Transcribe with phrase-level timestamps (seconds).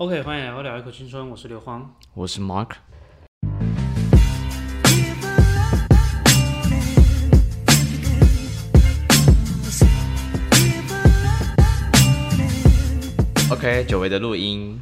[0.00, 1.92] OK，欢迎来到聊一口青春，我是刘荒。
[2.14, 2.68] 我是 Mark。
[13.50, 14.80] OK，久违的录音，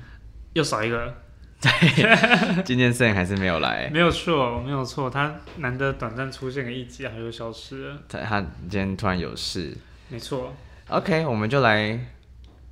[0.52, 1.14] 又少一个，
[2.62, 8.02] 今天 Sam 还是没有来，没有错，没有错，他难得短暂出现个一集，然后又消失了。
[8.06, 9.74] 他他今天突然有事。
[10.10, 10.54] 没错
[10.88, 11.98] ，OK，我们就来，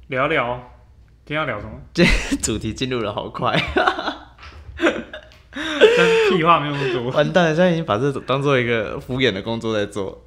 [0.09, 0.74] 聊聊，
[1.27, 1.73] 今天要聊什么？
[1.95, 2.05] 这
[2.43, 3.57] 主题进入的好快，
[4.77, 4.93] 但
[6.31, 7.11] 屁话没有那么多。
[7.13, 10.23] 完蛋了，现在已经把这当做一个敷衍的工作在做。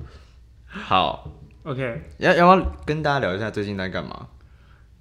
[0.68, 4.28] 好，OK，要要不要跟大家聊一下最近在干嘛？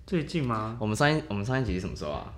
[0.08, 0.78] 最近吗？
[0.80, 2.32] 我们上一我们上一集是什么时候啊？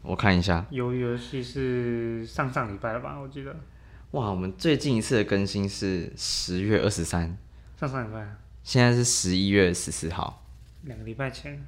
[0.00, 3.18] 我看一下，鱿鱼游戏是上上礼拜了吧？
[3.20, 3.54] 我记得
[4.12, 7.36] 哇，我们最近一次的更新是十月二十三，
[7.78, 8.26] 上上礼拜，
[8.62, 10.39] 现在是十一月十四号，
[10.82, 11.66] 两个礼拜前，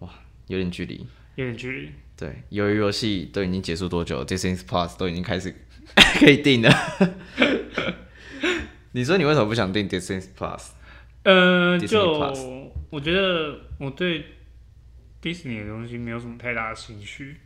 [0.00, 0.10] 哇
[0.46, 1.06] 有点距离。
[1.34, 1.90] 有点距离。
[2.16, 5.54] 对，由于游戏都已经结束多久，Disney Plus 都已经开始
[6.18, 6.70] 可以订了。
[8.92, 10.68] 你说你为什么不想订 Disney Plus？
[11.24, 14.24] 呃，就我觉得我对
[15.20, 17.36] Disney 的东西没有什么太大的兴趣，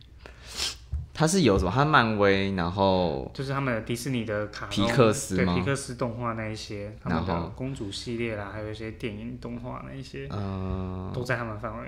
[1.21, 1.69] 它是有什么？
[1.71, 11.87] 它漫威，然后就是他们的迪士尼的卡通皮克斯对皮克斯动画那一些，他们的公主系列啦，还有一些电影动画那一些，呃都在他们范围。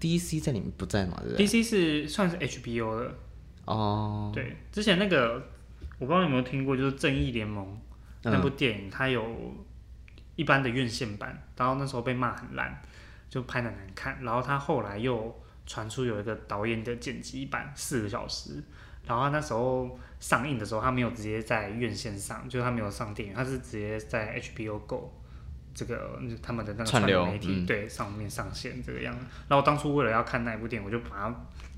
[0.00, 1.16] DC 在里面不在嘛？
[1.22, 3.14] 对不对？DC 是算是 HBO 的，
[3.64, 5.42] 哦，对，之前那个
[5.98, 7.64] 我不知道你有没有听过，就是《正义联盟》
[8.22, 9.24] 嗯那部电影，它有
[10.36, 12.80] 一般的院线版，然后那时候被骂很烂，
[13.28, 15.34] 就拍的难看，然后它后来又
[15.66, 18.62] 传出有一个导演的剪辑版，四个小时，
[19.06, 25.12] 然后他那时候上映的时候，他没有直接在院线上，就是他没有上电影，他是直接在 HBO Go。
[25.74, 31.34] 这个他们的那个串流流媒体、嗯对上面上线这个样子，然后当初为了要看那一部电影，我就把它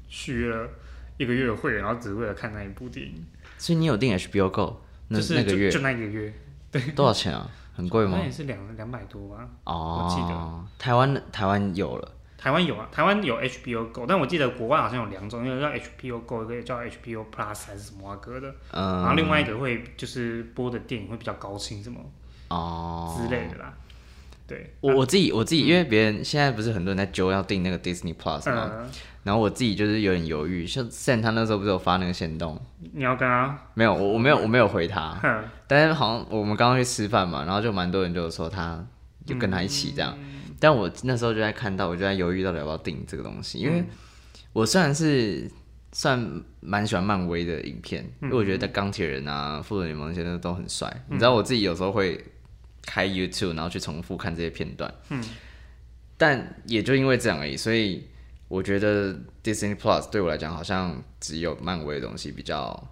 [0.08, 0.68] 续约了
[1.16, 3.26] 一个月的会员，然后只为了看那一部电影。
[3.56, 6.32] 所以你有订 HBO Go 那就是那个月就就那一个月，
[6.70, 7.50] 对多少钱啊？
[7.74, 8.24] 很贵吗那？
[8.24, 9.48] 也是两两百多吧。
[9.64, 21.98] 哦，我记得台湾台湾有了，台湾有啊，台湾有 HBO Go，但我记得国外好像有两种，一个叫 HBO Go，一个叫 HBO Plus 还是什么啊哥的，嗯，然后另外一个会就是播的电影会比较高清什么
[22.48, 23.18] 哦。
[23.20, 23.74] 之类的啦。
[24.46, 28.70] 对，我我自己我自己，因为别人现在不是很多人在揪要订那个 Disney Plus 吗？
[28.72, 28.88] 呃，
[29.24, 32.58] 然后我自己就是有点犹豫，像 Sam 他那时候不是有发那个行动，
[32.94, 38.82] 你要跟他，没有，我我没有我没有回他，哼，但是好像我们刚刚去吃饭嘛，然后就蛮多人就说他
[39.26, 43.72] 就跟他一起这样，嗯但我那时候就在看到，我就在犹豫到底要不要订这个东西，因嗯。
[43.72, 43.84] 为
[44.54, 45.48] 我虽然是
[45.92, 52.24] 算蛮喜欢漫威的影片，嗯因为我觉得钢铁人啊、复仇者联盟那些都很帅，你知道我自己有时候会
[52.84, 55.22] 开 YouTube 然后去重复看这些片段，嗯，
[56.16, 58.08] 但也就因为这样而已，所以
[58.48, 59.14] 我觉得
[59.44, 62.88] Disney Plus 对我来讲好像只有漫威的东西比较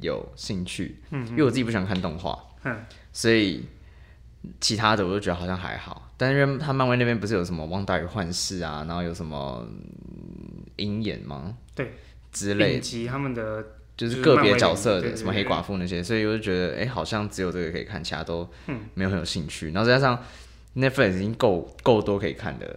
[0.00, 1.26] 有兴趣，嗯。
[1.28, 3.64] 因为我自己不喜欢看动画，嗯，所以
[4.60, 6.09] 其他的我就觉得好像还好。
[6.20, 9.66] 但是因为他漫威那边不是有什么《旺达与幻视》啊，然后有什么
[10.06, 11.56] 嗯鹰眼吗？
[11.74, 11.94] 对，
[12.30, 13.64] 之类以及他们的
[13.96, 19.70] 就是个别角色的，什么黑寡妇那些，所以我就觉得，哎、好像只有这个可以看，其他都嗯没有很有兴趣。
[19.70, 20.22] 然后再加上
[20.76, 22.76] Netflix 已经够够多可以看的了，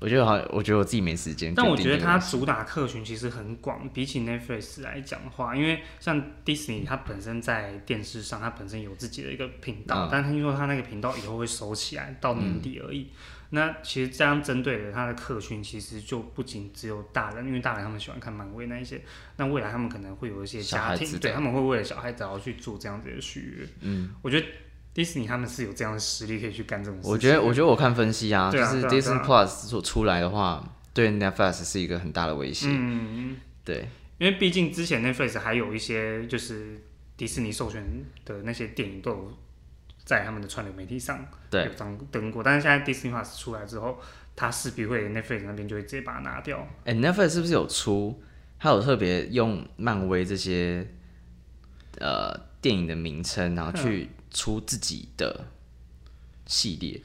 [0.00, 1.52] 我觉得好，我觉得我自己没时间。
[1.54, 13.08] 但我觉得它主打客群其实很广，比起 Netflix 来讲的话，因为像 Disney 它本身在电视上，它本身有自己的一个频道，嗯但听说它那个频道以后会收起来，到年底而已。
[13.50, 19.00] 那其实这样针对的它的客群，其实就不仅只有大人，因为大人他们喜欢看漫威那一些，
[19.36, 23.68] 那未来他们可能会有一些家庭，对他们会为了小孩子而去做这样子的续约。
[23.80, 24.46] 嗯，我觉得
[24.94, 27.10] Disney 他们是有这样的实力可以去干这种事情。
[27.12, 32.66] 我觉得，我觉得我看分析啊，就是 Disney Plus 所出来的话，对 Netflix 是一个很大的威胁。
[32.68, 33.36] 嗯。
[33.64, 33.86] 对，
[34.18, 36.80] 因为毕竟之前 Netflix 还有一些就是
[37.16, 37.84] 迪士尼授权
[38.24, 39.38] 的那些电影都有
[40.04, 44.00] 在他们的串流媒体上对有登登过，但是现在 Disney Plus 出来之后，
[44.34, 46.66] 它势必会 Netflix 那边就会直接把它拿掉。
[46.84, 48.20] 哎、n e t f l i x 是不是有出？
[48.58, 50.84] 它有特别用漫威这些
[52.00, 55.46] 呃电影的名称，然后去出自己的
[56.46, 57.00] 系列。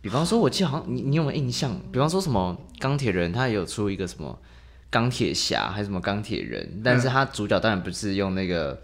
[0.00, 1.78] 比方说，我记得好像你你有没有印象？
[1.92, 4.38] 比方说什么钢铁人，他也有出一个什么
[4.90, 8.80] 钢铁侠，还是什么钢铁人，但是他主角当然不是用那个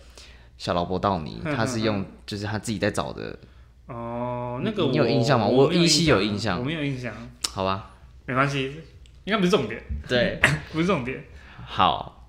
[0.58, 3.38] 小劳勃道尼，嗯他是用就是他自己在找的，
[3.86, 7.14] 哦，那个你有印象吗我依稀有印印象我没有印象，
[7.50, 7.94] 好吧？
[8.26, 8.82] 没关系，
[9.24, 10.40] 应该不是重点，对，
[10.72, 11.24] 不是重点。
[11.64, 12.26] 好。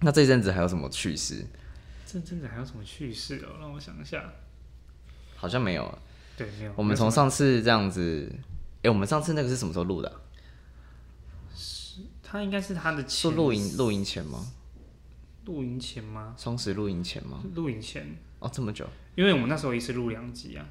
[0.00, 1.44] 那这一阵子还有什么趣事？
[2.10, 3.60] 这阵子还有什么趣事哦？
[3.60, 4.32] 让我想一下。
[5.36, 5.98] 好像没有了。
[6.38, 6.72] 对，没有。
[6.74, 8.32] 我们从上次这样子，
[8.82, 10.16] 哎、我们上次那个是什么时候录的啊、
[12.22, 14.38] 他应该是他的是前露营露营前吗？
[15.44, 16.34] 露营前吗？
[16.38, 17.42] 双十露营前吗？
[17.54, 20.66] 露营前，哦，这么久因为我们那时候一次录两集啊。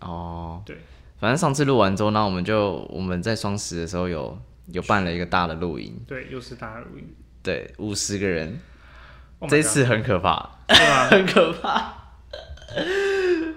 [0.00, 0.62] 哦。
[0.64, 0.78] 对，
[1.18, 4.38] 反正上次录完之后，那我们就我们在双十的时候有
[4.68, 7.14] 有办了一个大的露营，对，又是大的录音。
[7.42, 8.58] 对，五十个人，
[9.40, 11.06] Oh 这次很可怕，对吧？
[11.10, 11.94] 很可怕。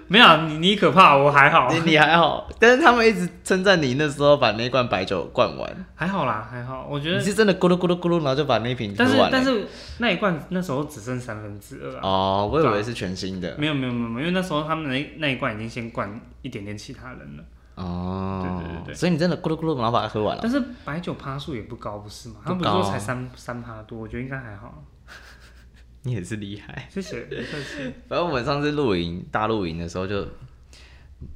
[0.08, 6.86] 没有啊你你可怕，我还好，你你还好，但是他们一直称赞你那时候把那罐白酒灌完，还好啦，还好。
[6.88, 9.16] 我觉得，你是真的咕噜咕噜咕噜，然后就把那瓶喝但是。
[9.32, 9.66] 但是
[9.98, 12.00] 那一罐那时候只剩三分之二啊。
[12.02, 13.54] 哦，我以为是全新的。
[13.58, 17.44] 没有没有没有因为那时候他们那那一罐已经先灌一点点其他人了。
[17.74, 20.40] 哦，对对对对所以你真的咕噜咕噜，然后把它喝完了。
[20.42, 22.36] 但是白酒趴数也不高，不是吗？
[22.44, 24.82] 他们不说才三三趴多，我觉得应该还好。
[26.02, 26.88] 你也是厉害。
[26.90, 27.92] 谢谢，不客气。
[28.08, 30.26] 反正我们上次露营大露营的时候就，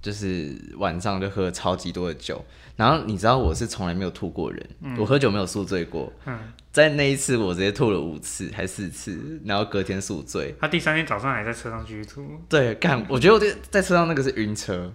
[0.02, 4.68] 就是晚上就喝了超级多的酒，然后你知道我是从来没有吐过人，
[4.98, 6.36] 我喝酒没有宿醉过，嗯，
[6.72, 10.54] 在那一次我直接吐了五次还四次，然后隔天宿醉。
[10.60, 14.92] 他第三天早上还在车上继续吐，对，干，我觉得我在在车上那个是晕车，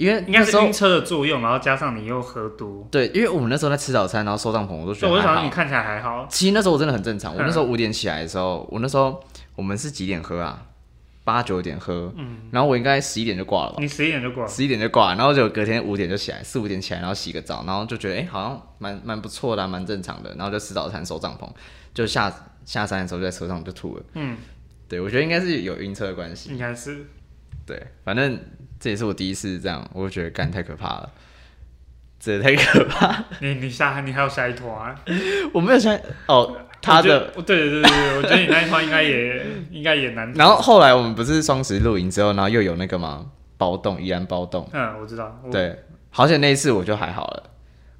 [0.00, 2.88] 因为应该是晕车的作用，然后加上你又喝多。
[2.90, 9.22] 对，因为我们那时候在吃早餐，然后收帐篷，我都觉得还好想说你看起来还好，其实那时候我真的很正常，我嗯那时候五点起来的时候，我那时候
[9.54, 10.66] 我们是几点喝啊？
[11.22, 14.48] 八九点喝，嗯，然后我应该十一点就挂了吧，你十一点就挂了。
[14.48, 21.46] 十一点就挂了，然后就隔天五点就起来，四五点起来，然后洗个澡，然后就觉得哎、好像蛮蛮不错的啊、蛮正常的，然后就吃早餐收帐篷，
[21.92, 22.32] 就下
[22.64, 24.38] 下山的时候就在车上就吐了，嗯，
[24.88, 27.04] 对我觉得应该是有晕车的关系，应该是。
[27.66, 28.36] 对，反正
[28.80, 31.10] 这也是我第一次这样，我就觉得干太可怕了，
[32.18, 34.94] 这也太可怕，你你下你还有下一坨啊？
[35.52, 35.96] 我没有下
[36.26, 37.08] 哦他的。
[37.36, 40.32] 得，对对对对，我觉得你那一团应该也应该也难。
[40.34, 43.26] 然后后来我们不是双十露营之后，然后又有那个嘛
[43.58, 45.38] 包动，宜兰暴动，嗯，我知道。
[45.44, 45.78] 我对，
[46.08, 47.42] 好险那一次我就还好了，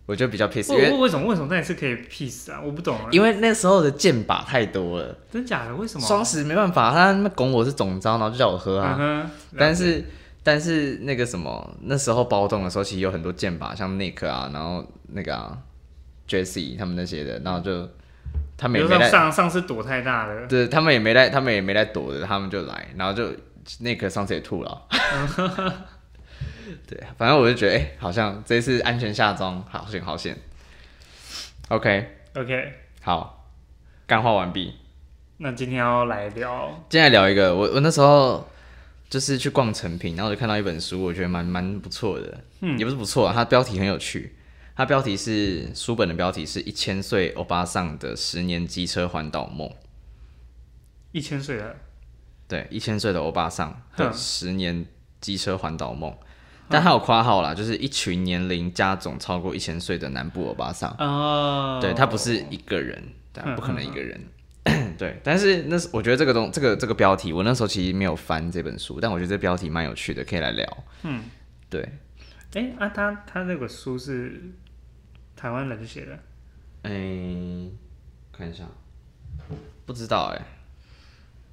[0.06, 2.58] 我就比较 peace，因为为为为什么为什么那一次可以 peace 啊？
[2.64, 3.08] 我不懂啊。
[3.10, 5.74] 因为那时候的剑靶太多了，真假的？
[5.74, 6.06] 为什么？
[6.06, 10.02] 双十没办法，他那拱我是总招，然后就叫我喝啊，嗯，但是
[10.42, 15.58] 但是那个什么，那时候暴动的时候，其实有很多剑靶，像 Nick 啊，然后那个、啊、
[16.28, 17.88] Jesse 他们那些的，然后就
[18.56, 23.30] 他们比如说也没来，上上次躲太大了，对他们也没来，他们也没来躲的，他们就来，然后就
[23.82, 24.86] Nick 上次也吐了。
[26.86, 30.36] 对，反正我就觉得，哎、好像这一次安全下装，好险好险。
[31.68, 32.72] OK，OK，
[33.02, 33.46] 好，
[34.06, 34.74] 干话完毕。
[35.38, 38.46] 那今天要来聊，今天来聊一个，我我那时候
[39.10, 42.78] 就是去逛成品，然后我就看到一本书，我觉得蛮蛮不错的，嗯。
[42.78, 44.36] 也不是不错啊，它标题很有趣，
[44.76, 49.68] 它标题是书本的标题是一千岁欧巴桑的十年机车环岛梦，
[51.10, 51.76] 一千岁的，
[52.46, 54.86] 对，一千岁的欧巴桑的十年
[55.20, 56.16] 机车环岛梦，
[56.68, 63.02] 但它有括号啦，就是一群年龄加总超过一千岁的南部欧巴桑，哦，对他不是一个人，
[63.32, 64.20] 对嗯不可能一个人。
[64.98, 70.84] 对，但是那是我觉得这个东这个这个标题，我那时候其实没有翻这本书，但我觉得这标题蛮有趣的，可以来聊。
[71.02, 71.24] 嗯，
[71.70, 71.98] 对，
[72.52, 74.42] 哎啊，他他那个书是
[75.34, 76.18] 台湾人写的，
[76.82, 77.72] 嗯，
[78.30, 78.64] 看一下，
[79.86, 80.42] 不知道哎、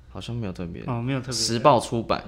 [0.10, 0.84] 好像没有特别。
[0.86, 2.22] 哦，没有特别时报出版，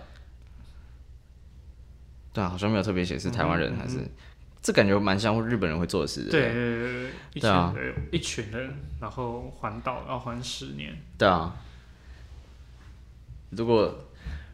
[2.31, 3.98] 对啊，好像没有特别写是台湾人还是，
[4.62, 6.24] 这感觉蛮像日本人会做的事。
[6.30, 7.74] 对对对对，一群对啊，
[8.12, 11.56] 一群人，然后环岛要环十年，对啊，
[13.52, 14.06] 如果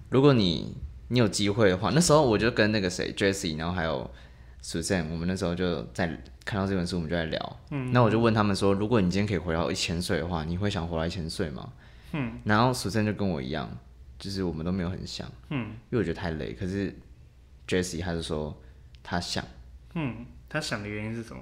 [0.10, 0.76] 如果你
[1.08, 4.10] 你有机会的话，那时候我就跟那个谁 Jessie，然后还有
[4.64, 6.08] Susan，我们那时候就在
[6.44, 7.60] 看到这本书，我们就在聊。
[7.72, 11.74] 嗯，那我就问他们说，如果你今天可以活到一千岁的话，你会想活到一千岁吗？
[12.14, 13.70] 嗯，然后 Susan 就跟我一样，
[14.18, 16.54] 就是我们都没有很想，嗯因为我觉得太累。
[16.54, 16.96] 可是
[17.68, 18.56] Jessie 他就说
[19.04, 19.44] 他想，
[19.96, 21.42] 嗯，他想的原因是什么？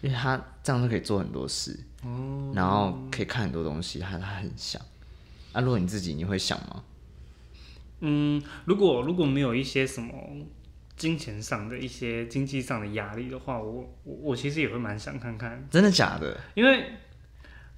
[0.00, 4.80] 因为他这样就可以做很多事，哦，然后可以看很多东西，他他很想。
[5.52, 6.82] 啊，如果你自己你会想吗？
[8.00, 10.14] 嗯，如果如果没有一些什么
[10.96, 16.40] 金钱上的一些经济上的压力的话，我我我其实也会蛮想看看，真的假的？
[16.54, 16.92] 因为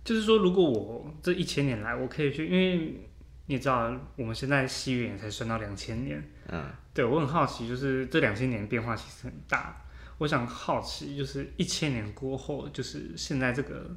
[0.05, 3.01] 就是说，如果我这一千年来我可以去，因为
[3.47, 9.85] 你知道我们现在西元也才算到两千年，嗯，对我很好奇，就是这两千年变化其实很大，
[10.19, 13.91] 我想好奇就是一千年过后，就是现在这个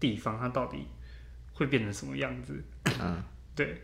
[0.00, 0.86] 地方它到底
[1.52, 2.62] 会变成什么样子？
[3.00, 3.22] 嗯，
[3.54, 3.80] 对。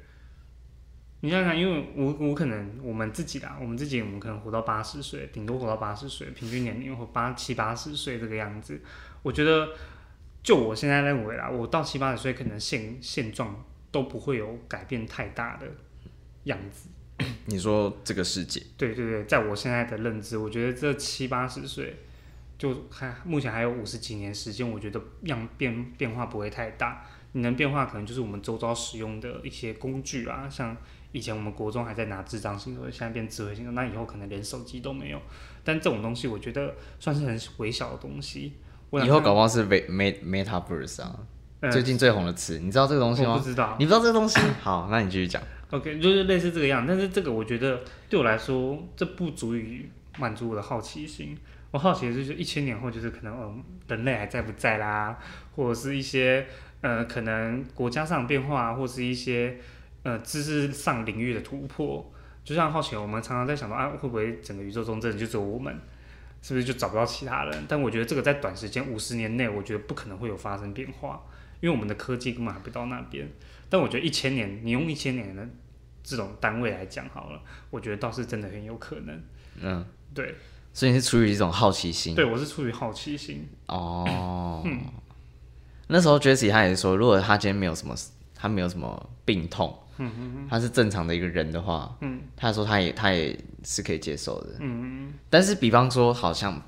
[1.20, 8.80] 你想想，因为我我可能我们自己啦，我们自己我们可能活到八十岁，顶多活到八十岁，平均年龄活八七八十岁这个样子。
[9.24, 9.68] 我觉得，
[10.44, 15.66] 就我现在认为啦，我到七八十岁，可能现现状都不会有改变太大的
[16.44, 16.88] 样子。
[17.46, 21.96] 你说这个世界，对对对，在我现在的认知，我觉得这七八十岁
[22.56, 27.04] 就还目前还有五十几年时间，我觉得样变变化不会太大。
[27.32, 30.76] 你能变化可能就是我们周遭使用的一些工具啊，像
[31.12, 35.20] 以前我们国中还在拿智障型手机，现在变智慧型手，那以后可能连手机都没有。
[35.62, 38.54] 但这种东西我觉得算是很微小的东西。
[38.90, 41.20] 我以后搞不好是 Meta Metaverse 啊，
[41.60, 43.32] 嗯最近最红的词，你知道这个东西吗？
[43.32, 43.74] 我不知道。
[43.80, 44.38] 你不知道这个东西？
[44.62, 45.42] 好，那你继续讲。
[45.70, 49.88] OK，就是类似这个样，但是这个我觉得对我来说，这不足以
[50.18, 51.36] 满足我的好奇心。
[51.72, 55.18] 我好奇的就是一千年后，就是可能嗯，人类还在不在啦，
[55.56, 56.46] 或者是一些
[56.80, 59.58] 呃，可能国家上的变化，或是一些
[60.04, 62.08] 呃知识上领域的突破。
[62.44, 65.76] 就像好奇，我们常常在想到啊，会不会整个宇宙中真的就只有我们？
[66.40, 67.64] 是不是就找不到其他人？
[67.68, 71.20] 但我觉得这个在短时间五十年内，我觉得不可能会有发生变化，
[71.60, 73.28] 因为我们的科技根本还不到那边。
[73.68, 75.46] 但我觉得一千年，你用一千年的
[76.02, 79.22] 这种单位来讲好了，我觉得倒是真的很有可能。
[79.60, 79.84] 嗯，
[80.14, 80.34] 对，
[80.72, 82.14] 所以你是出于一种好奇心。
[82.14, 83.46] 对我是出于好奇心。
[83.66, 84.80] 哦，嗯
[85.88, 87.94] 那时候 Jessie 他也说，如果他今天没有什么，
[88.34, 89.78] 他没有什么病痛，
[90.48, 94.56] 他是正常的一个人的话，嗯他说他也他也是可以接受的。
[94.60, 96.62] 嗯但是比方说，好像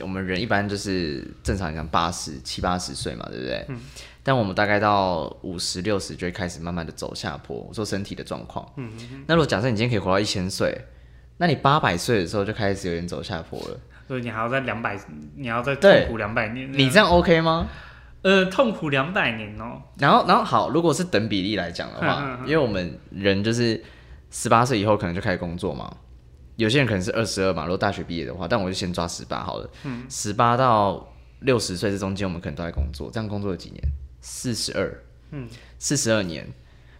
[0.00, 3.66] 我们人一般就是正常讲八十七八十岁嘛，对不对？
[3.68, 3.80] 嗯
[4.28, 7.56] 但我们大概到五十六十就会开始慢慢的走下坡。
[7.66, 8.70] 我说身体的状况。
[8.76, 8.90] 嗯
[9.26, 10.78] 那如果假设你今天可以活到一千岁，
[11.38, 13.80] 那你八百岁的时候就开始有点走下坡了。
[14.06, 14.98] 所以你还要再两百，
[15.34, 16.70] 你要再痛苦两百年。
[16.70, 17.68] 你这样 OK 吗？
[18.20, 19.80] 呃，痛苦两百年哦。
[19.96, 23.82] 然后，然后好，如果是等比例来讲的嗯嗯话，嗯因为我们人就是
[24.30, 25.90] 十八岁以后可能就开始工作嘛，
[26.56, 29.70] 有些人可能是二十二嘛，如果大学毕业的话，但我就先抓十八好了。
[29.84, 31.08] 嗯，十八到
[31.40, 33.82] 六十岁这中间，我们可能都在工作，这样工作了几年？
[34.20, 35.48] 四十二，嗯，
[35.78, 36.46] 四十二年。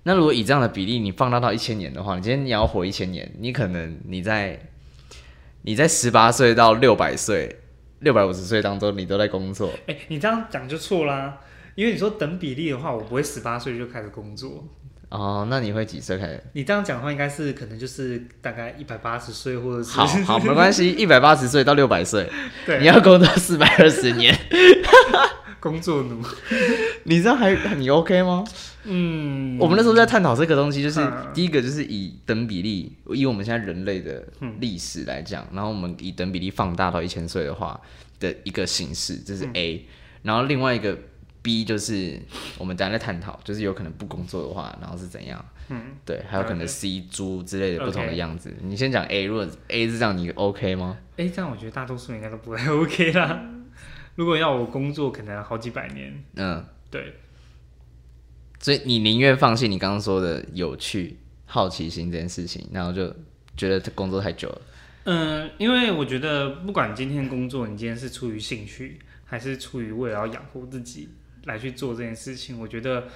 [0.04, 4.58] 那如果以这样的比例，你放大到一千年的话，你今天你要活一千年，你可能你在
[5.62, 7.60] 你在十八岁到六百岁、
[8.00, 9.70] 六百五十岁当中，你都在工作。
[9.86, 11.40] 哎、你这样讲就错啦。
[11.74, 14.66] 因为你说等比例的话，我不会十八岁就开始工作。
[15.10, 16.42] 哦，那你会几岁开始？
[16.54, 22.28] 你这样讲的话，应该是可能就是大概一百八十岁，或者是好好，没关系，一百八十岁到六百岁，
[22.66, 24.36] 对你要工作四百二十年，
[25.60, 26.22] 工作奴。
[27.04, 28.44] 你知道还你 OK 吗？
[28.84, 37.80] 嗯，我们那时候在探讨这个东西，就是嗯第一个就是以等比例，以我们现在人类的嗯历史来讲，然后我们以等比例放大到一千岁的话
[38.18, 39.84] 的一个形式，这嗯是 A，、
[40.22, 40.96] 然后另外一个
[41.42, 42.18] B 就是
[42.56, 45.44] 我们等一下在探讨，就是有可能不工作的话，然后是怎样？
[45.70, 48.54] 嗯，对，还有可能 C 猪之类的不同的样子。
[48.62, 53.38] 你先讲 A，如果 A 是这样，你 OK 吗？？A、这样我觉得大多数应该都不会 OK 啦。
[54.18, 56.24] 如果要我工作，可能好几百年。
[56.34, 57.14] 嗯，对，
[58.58, 63.14] 所以你宁愿放弃你刚刚说的有趣、好奇心这件事情，然后就
[63.56, 64.62] 觉得工作太久了。
[65.04, 71.10] 嗯，因为我觉得不管今天工作，你今天是出于兴趣，还是出于为了要养活自己
[71.44, 73.06] 来去做这件事情，我觉得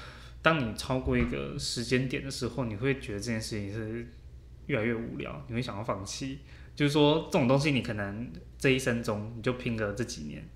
[0.40, 4.06] 当你超过一个时间点的时候，你会觉得这件事情是
[4.66, 6.38] 越来越无聊，你会想要放弃。
[6.76, 10.48] 就是说，这种东西你可能这一生中你就拼个这几年，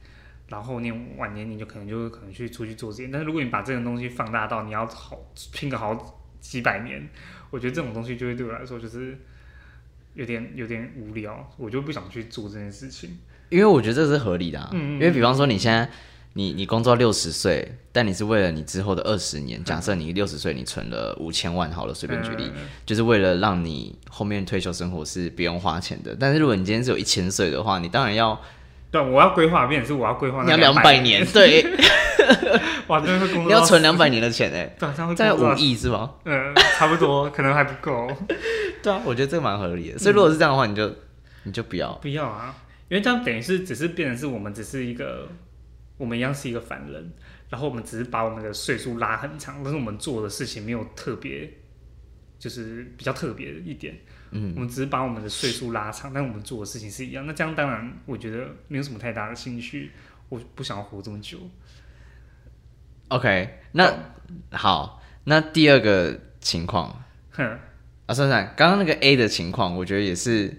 [0.48, 3.08] 然后你晚年你就可能就可能去出去做这些。
[3.08, 5.18] 但是如果你把这种东西放大到你要好
[5.52, 7.08] 拼个好几百年，
[7.50, 9.18] 我觉得这种东西就会对我来说就是
[10.14, 13.18] 有点有点无聊，我就不想去做这件事情。
[13.48, 14.70] 因为我觉得这是合理的啊。
[14.72, 15.88] 嗯嗯嗯因为比方说你现在
[16.34, 26.14] 你你工作六十岁，但你是为了你之后的二十年，假设你六十岁你存了五千万好了，随便举例，嗯就是为了让你后面退休生活是不用花钱的。
[26.18, 28.40] 但是如果你今天是有一千岁的话，你当然要
[28.96, 31.62] 对，我要规划，变成是我要规划你要两两百年，，对，
[32.88, 36.14] 哇，真的会工作， 你要存，两百年的钱哎， 对，这样会大概工作到，五亿是吗？
[36.24, 38.08] 嗯，差不多，可能还不够，
[38.82, 39.98] 对啊，我觉得这个蛮合理的。
[39.98, 40.90] 所以如果是这样的话，你就
[41.42, 41.92] 你就不要。
[41.94, 42.54] 不要啊，
[42.88, 45.28] 因为这样等于是只是变成是我们只是一个，
[45.98, 47.12] 我们一样是一个凡人，
[47.50, 51.50] 然后我们只是把我们的岁数拉很长，但是我们做的事情没有特别，
[52.38, 53.94] 就是比较特别一点。
[54.36, 57.26] 嗯，我们只是把我们的岁数拉长，但我们做的事情是一样。
[57.26, 59.92] 那这样当然，我觉得没有什么太大的兴趣。
[60.28, 61.38] 我不想要活这么久。
[63.08, 63.92] OK，那
[64.50, 67.44] 好，那第二个情况哼，
[68.06, 70.52] 啊，算算，刚刚那个 A 的情况，我觉得也是，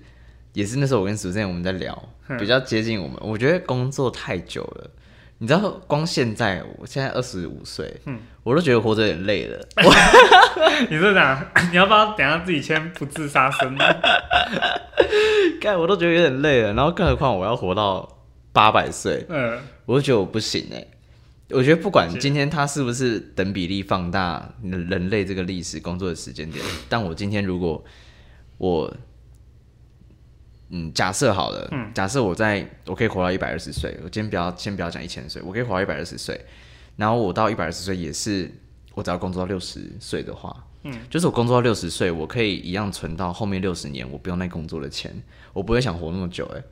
[0.53, 3.17] 也是那时候我跟主持人我们在聊，嗯比较接近我们。
[3.21, 4.91] 我觉得工作太久了，
[5.39, 9.67] 你知道，光现在，我现在二十五岁，嗯，我都觉得活着有点累了。
[10.89, 13.77] 你是讲 你要不要等下自己先不自杀生？
[15.61, 18.17] 干，我都觉得有点累了，然后更何况我要活到
[18.51, 20.87] 八百岁，嗯，我就觉得我不行哎、
[21.51, 27.83] 我觉得不管今天它是不是等比例放大人类这个历史工作的时间点，但我今天如果
[28.57, 28.91] 我
[30.69, 31.91] 嗯，假设好了，嗯。
[31.93, 36.39] 假设我在我可以活到一百二十岁，我今天不要先不要讲一千岁，我可以活到一百二十岁，
[36.97, 38.51] 然后我到一百二十岁也是，
[38.93, 46.63] 我只要工作到六十岁的话，嗯，就是我工作到六十岁，我可以一样存到后面六十年，我不用那工作的钱，我不会想活那么久、欸，哎，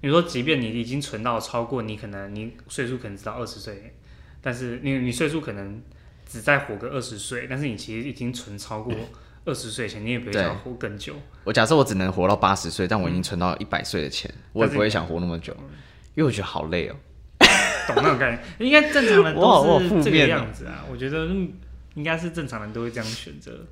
[0.00, 3.94] 你说，即便你已经存到超过你可能你岁数可能只到二十岁，
[4.40, 5.82] 但是你你岁数可能
[6.26, 8.94] 只再活个二十岁，但是你其实已经存超过
[9.44, 11.14] 二十岁前，你也不会对想活更久。
[11.44, 15.54] 我假设我只能活到八十岁，但我已经存到一百岁的钱，我也不会想活那么久，
[16.14, 16.96] 因为我觉得好累哦、
[17.86, 18.42] 懂那种概念？
[18.58, 20.84] 应该正常人都是这个样子啊。
[20.90, 21.52] 我觉得嗯
[21.94, 23.66] 应该是正常人都会这样选择。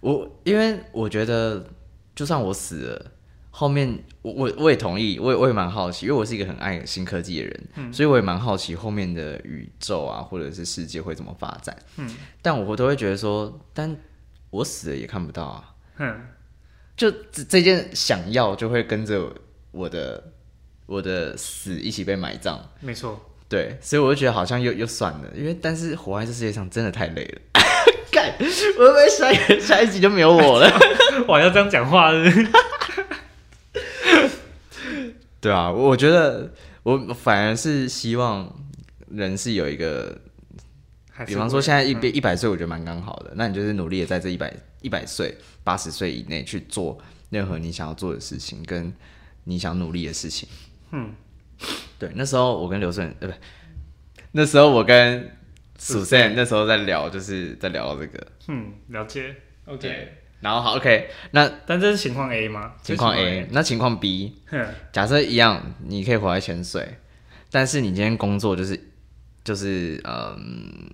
[0.00, 1.66] 我因为我觉得，
[2.14, 3.10] 就算我死了，
[3.50, 11.74] 后面我我我也同意，我也我也蛮好奇，因为我是一个很爱新科技的人，所以我也蛮好奇后面的宇宙啊，或者是世界会怎么发展。
[11.96, 12.08] 嗯，
[12.42, 13.96] 但我都会觉得说，但
[14.50, 16.20] 我死了也看不到啊，哼，
[16.96, 19.32] 就这这件想要就会跟着
[19.70, 20.32] 我的
[20.86, 22.58] 我的死一起被埋葬。
[22.80, 27.40] 没错，对，所以我就觉得好像又又算了，因为但是活在这世界上真的太累了。
[28.10, 30.70] 干，我会不会下一下一集就没有我了？
[31.28, 32.48] 我，要这样讲话是是
[35.40, 36.50] 对啊，我我觉得
[36.82, 38.50] 我反而是希望
[39.10, 40.18] 人是有一个，
[41.24, 43.32] 比方说会现在一百一百岁，我觉得蛮刚好的。
[43.36, 46.98] 那你就是努力的在这一百一百岁、八十岁以内去做
[47.30, 48.92] 任何你想要做的事情，跟
[49.44, 50.48] 你想努力的事情。
[50.90, 51.14] 嗯，
[51.98, 53.34] 对，那时候我跟刘顺，呃，不，
[54.32, 55.30] 那时候我跟
[55.78, 58.26] 蜀森那时候在聊，就是在聊这个。
[58.48, 59.34] 嗯，了解。
[59.64, 60.08] OK，
[60.40, 62.74] 然后好，OK，那但这是情况 A 吗？
[62.82, 66.98] 情况 A，那情况 B，哼， 假设一样，你可以活在千岁，
[67.50, 68.78] 但是你今天工作就是
[69.46, 70.90] 就是嗯，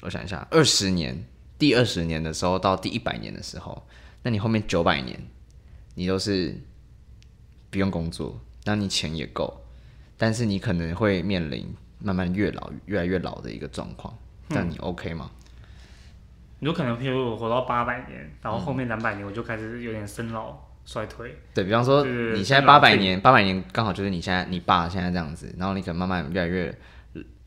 [0.00, 1.22] 我想一下，二十年，
[1.58, 3.86] 第二十年的时候到第一百年的时候，
[4.22, 5.20] 那你后面九百年，
[5.96, 6.58] 你都是
[7.68, 9.62] 不用工作，那你钱也够，
[10.16, 14.16] 但是你可能会面临慢慢越老越来越老的一个状况，
[14.48, 15.30] 这样你 OK 吗？
[16.60, 21.38] 你有可能，譬如我活到八百年，然后嗯后面两百年我就开始有点生老衰退。
[21.52, 26.74] 对比方说，你现在八百年，八百年刚好就是你现在你爸现在这样子，然后你可能慢慢越来越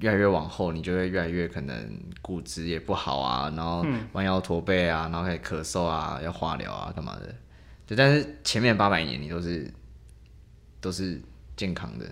[0.04, 1.89] 越来越往后，你就会越来越可能
[2.22, 7.34] 骨质也不好啊，然后嗯弯腰驼背啊，然后开始咳嗽啊，要化疗啊，干嘛的？
[7.88, 9.72] 对，但是前面八百年你都是
[10.82, 11.22] 都是
[11.56, 12.06] 健康的，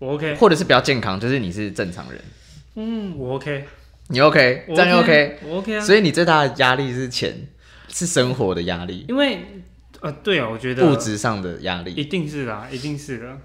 [0.00, 2.20] 我 OK，或者是比较健康，就是你是正常人，
[2.74, 3.64] 嗯，我 OK，
[4.08, 5.38] 你 OK，我这样就 OK。
[5.44, 5.80] 我 OK 啊。
[5.80, 7.46] 所以你最大的压力是钱，
[7.86, 9.44] 是生活的压力，因为
[10.00, 11.94] 呃，对啊，我觉得物质上的压力。
[11.94, 13.38] 一定是的啊，一定是的。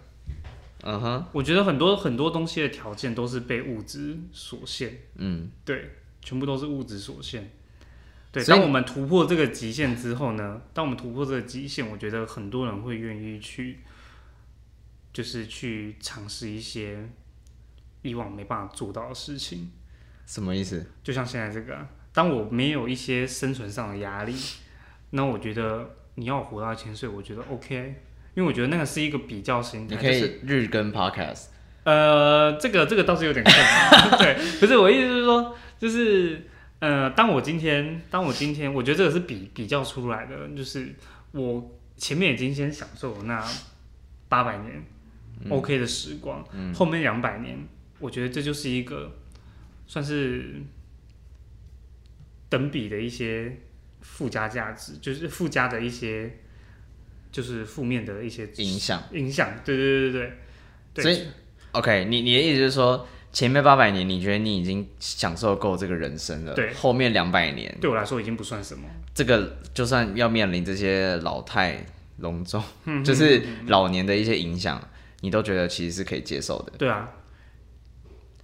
[0.87, 5.89] 嗯哼，我觉得很多很多东西的条件都是被物质所限，嗯，对，
[6.21, 7.49] 全部都是物质所限。
[8.31, 13.79] 对，当我们突破这个极限之后呢，当我们突破这个极限，我觉得很多人会愿意去，
[15.11, 17.09] 就是去尝试一些
[18.03, 19.71] 以往没办法做到的事情。
[20.27, 20.85] 什么意思？
[21.03, 24.35] 就像现在这个啊、当我没有一些生存上的压力，
[25.09, 28.03] 那我觉得你要活到一千岁，我觉得 OK，
[28.35, 31.45] 因为我觉得那个是一个比较心态，你可就是以日更 podcast。
[31.83, 36.47] 呃，这个这个倒是有点困难，对，不是我意思是说，就是
[36.79, 40.95] 呃，当我今天，当我今天，我觉得这个是比比较出来的，就是
[41.31, 43.45] 我前面已经先享受了那
[44.27, 44.83] 八百年、
[45.49, 46.43] OK 的时光，
[46.73, 47.55] 后面两百年，
[47.99, 49.15] 我觉得这就是一个
[49.85, 50.55] 算是
[52.49, 53.59] 等比的一些
[54.01, 56.39] 附加价值，就是附加的一些
[57.35, 59.03] 就是负面的一些影响。
[59.11, 60.31] 影响，对对对对
[60.93, 61.27] 对，所以
[61.73, 68.87] OK，你你的意思是说，前面八百年你觉得你已经享受够这个人生了，对后面两百年，对我来说已经不算什么。
[69.13, 71.85] 这个就算要面临这些老态
[72.19, 74.81] 龙钟，嗯 就是老年的一些影响，
[75.19, 76.71] 你都觉得其实是可以接受的。
[76.77, 77.11] 对啊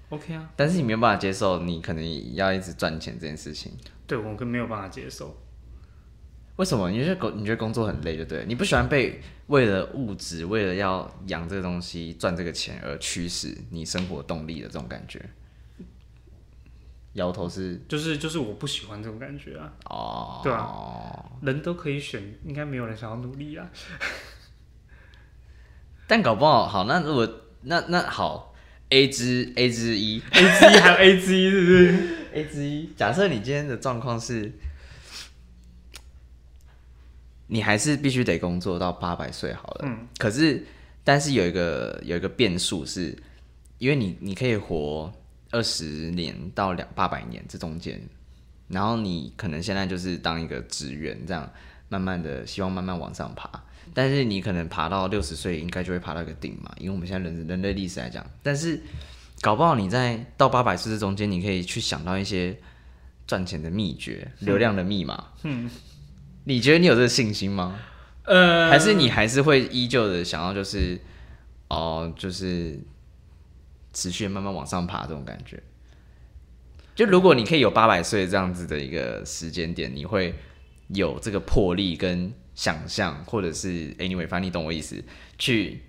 [0.10, 3.72] ，OK 啊，但是你没有办法接受，你可能要一直赚钱这件事情。
[4.06, 5.42] 对我更没有办法接受。
[6.58, 6.90] 为什么？
[6.92, 8.46] 你觉得工你觉得工作很累，就对了？
[8.46, 15.20] 你不喜欢被为了物质，为了要养这个东西赚这个钱而驱使你生活动力的这种感觉？
[17.14, 23.70] 摇头是就是就是我不喜欢这种感觉啊，哦，对啊人都可以选，应该没有人想要努力啊。
[26.08, 28.56] 但搞不好好，那如果那那好
[28.90, 32.18] ，A 之 A 之一 A 之一还有 A 之一，是不是？
[32.34, 34.50] A 之一，假设你今天的状况是，
[37.54, 40.66] 你还是必须得工作到八百岁好了，嗯，可是
[41.04, 43.14] 但是有一个有一个变数是，
[43.78, 45.12] 因为你你可以活
[45.52, 48.02] 二十年到两八百年这中间，
[48.70, 51.52] 然后你可能现在就是当一个职员这样，
[51.90, 53.50] 慢慢的希望慢慢往上爬，
[53.94, 58.82] 但是你可能爬到六十岁，应该就会爬到一个顶嘛，因为我们现在人人类历史来讲，但是
[59.42, 62.56] 搞不好你在到八百岁这中间，你可以去想到一些
[63.28, 65.26] 赚钱的秘诀、流量的密码。
[65.44, 65.70] 嗯，
[66.46, 67.80] 你觉得你有这个信心吗？
[68.24, 71.00] 呃，还是你还是会依旧的想要就是
[71.70, 72.80] 哦，就是
[73.94, 75.62] 持续地慢慢往上爬这种感觉？
[76.94, 80.36] 就如果你可以有八百岁这样子的一个时间点，你会
[80.90, 85.04] 有这个魄力跟想象，或者是 anyway，反正你懂我意思，
[85.38, 85.82] 去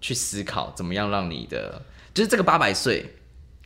[0.00, 3.14] 去思考怎么样让你的，就是这个八百岁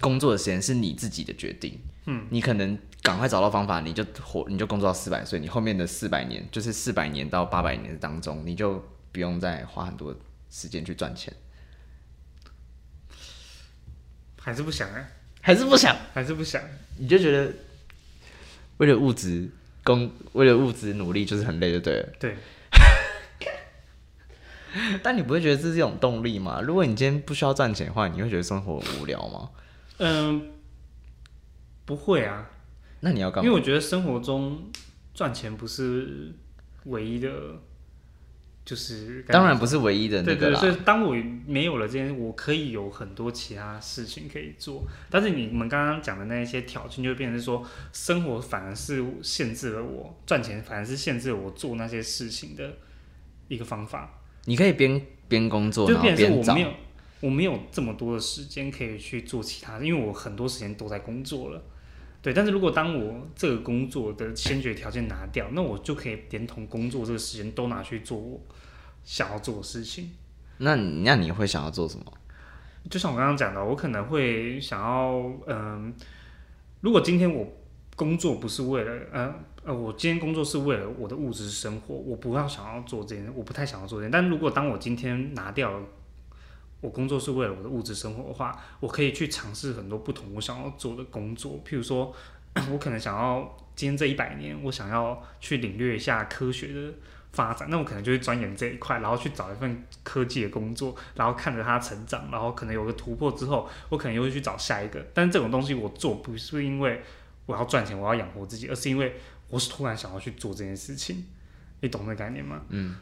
[0.01, 1.79] 工作的时间是你自己的决定。
[2.07, 10.15] 嗯，你可能赶快找到方法，你就活，你就工作到四百岁，你后面的四百年，就是四百年到八百年当中，你就不用再花很多
[10.51, 11.33] 时间去赚钱，
[14.41, 15.09] 还是不想啊、
[15.41, 15.97] 还是不想？
[16.13, 16.61] 还是不想。
[16.99, 17.53] 你就觉得
[18.79, 19.49] 为了物质
[19.85, 22.09] 工，为了物质努力就是很累，就对了。
[22.19, 22.37] 对，
[25.03, 26.61] 但你不会觉得这是一种动力吗？
[26.61, 29.51] 如果你今天不需要赚钱的话，你会觉得生活无聊吗？
[29.99, 30.51] 嗯、
[31.85, 32.51] 不会啊，
[33.01, 33.47] 那你要干嘛？
[33.47, 34.71] 因为我觉得生活中
[35.15, 36.33] 赚钱不是
[36.85, 37.31] 唯一的，
[38.65, 40.57] 就是当然不是唯一的那对对，个。
[40.57, 44.85] 所以当我没有了这些，我可以有很多其他事情可以做。
[45.11, 52.77] 但是你们刚刚讲的那一些条件，就会变成说，生活反而是限制了我赚钱，反而是限制了我做那些事情的
[53.49, 54.21] 一个方法。
[54.45, 56.61] 你可以边边工作，就然后边找变成我没。
[56.63, 56.73] 有
[57.21, 61.61] 我没有这么多的时间可以去做其他的，因为我很多时间都在工作了。
[62.21, 68.41] 对，但是如果当我这个工作的先决条件拿掉，那我就可以连同工作这个时间都拿去做我
[69.05, 70.11] 想要做的事情。
[70.59, 72.05] 那你那你会想要做什么？
[72.91, 75.13] 就像我刚刚讲的，我可能会想要，
[75.47, 75.95] 嗯、
[76.81, 77.47] 如果今天我
[77.95, 84.11] 工作不是为了，呃呃，我今天工作是为了我的物质生活，我不要想要做这件，我不太想要做这件。
[84.11, 85.87] 但如果当我今天拿掉了，
[86.81, 92.15] 我工作是为了我的物质生活的话，我可以去尝试很多不同我想要做的工作，譬如说，
[92.71, 96.95] 我可能想要今天这一百年，我想要去领略一下科学的
[97.33, 105.05] 发展，那我可能就会钻研这一块，然后去找一份科技的工作，然后看着它成长，然后可能有个突破之后，我可能又会去找下一个。
[105.13, 107.03] 但是这种东西我做不是因为
[107.47, 109.17] 我要赚钱，我要养活自己，而是因为
[109.49, 111.25] 我是突然想要去做这件事情，
[111.81, 112.63] 你懂这概念吗？
[112.69, 112.97] 嗯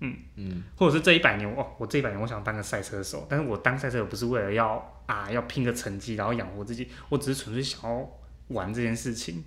[0.00, 0.16] 嗯。
[0.36, 8.08] 嗯，或者是这一百年，哦，我这一百年我想当个赛车手，但是我当赛车手不是为了要啊要拼个成绩，然后养活自己，我只是纯粹想要
[8.48, 9.44] 玩这件事情。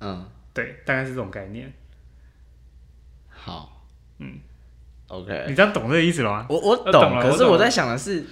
[0.00, 1.72] 嗯，对，大概是这种概念。
[3.28, 3.84] 好，
[4.18, 4.38] 嗯
[5.08, 6.46] ，OK，你这样懂这个意思了吗？
[6.48, 8.24] 我我我懂可是我在想的是，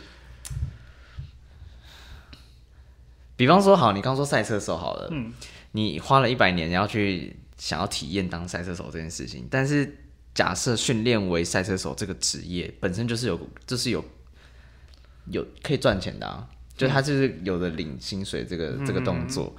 [3.37, 5.33] 比方说，好，你刚说赛车手好了，嗯，
[5.73, 9.97] 你花了一百年要去想要体验当赛车手这件事情，但是
[10.35, 14.05] 假设训练为赛车手这个职业本身就是有，就是有
[15.27, 19.55] 有可以赚钱的啊，就他就是有的领薪水这个、这个动作，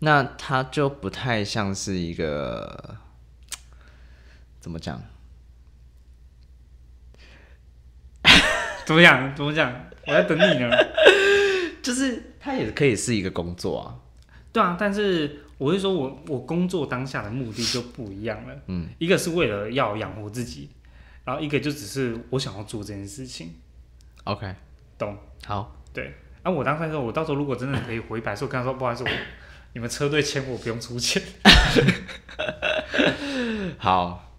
[0.00, 2.96] 那他就不太像是一个
[4.60, 5.02] 怎么讲？
[8.86, 9.34] 怎么讲？
[9.34, 9.72] 怎么讲？
[10.06, 10.70] 我在等你呢。
[11.82, 14.00] 就是他也可以是一个工作啊，
[14.50, 18.54] 对啊，但是我是说我我工作当下的目的就不一样了。
[18.66, 20.68] 嗯，一个是为了要养活自己，
[21.24, 23.54] 然后一个就只是我想要做这件事情
[24.24, 24.54] ，OK，
[24.98, 25.16] 懂？
[25.46, 26.12] 好，对。
[26.42, 29.10] 啊，我当赛车手，我到时候如果真的可以回百岁，我跟他说不好意思，我
[29.72, 31.22] 你们车队签我不用出钱。
[33.78, 34.30] 好，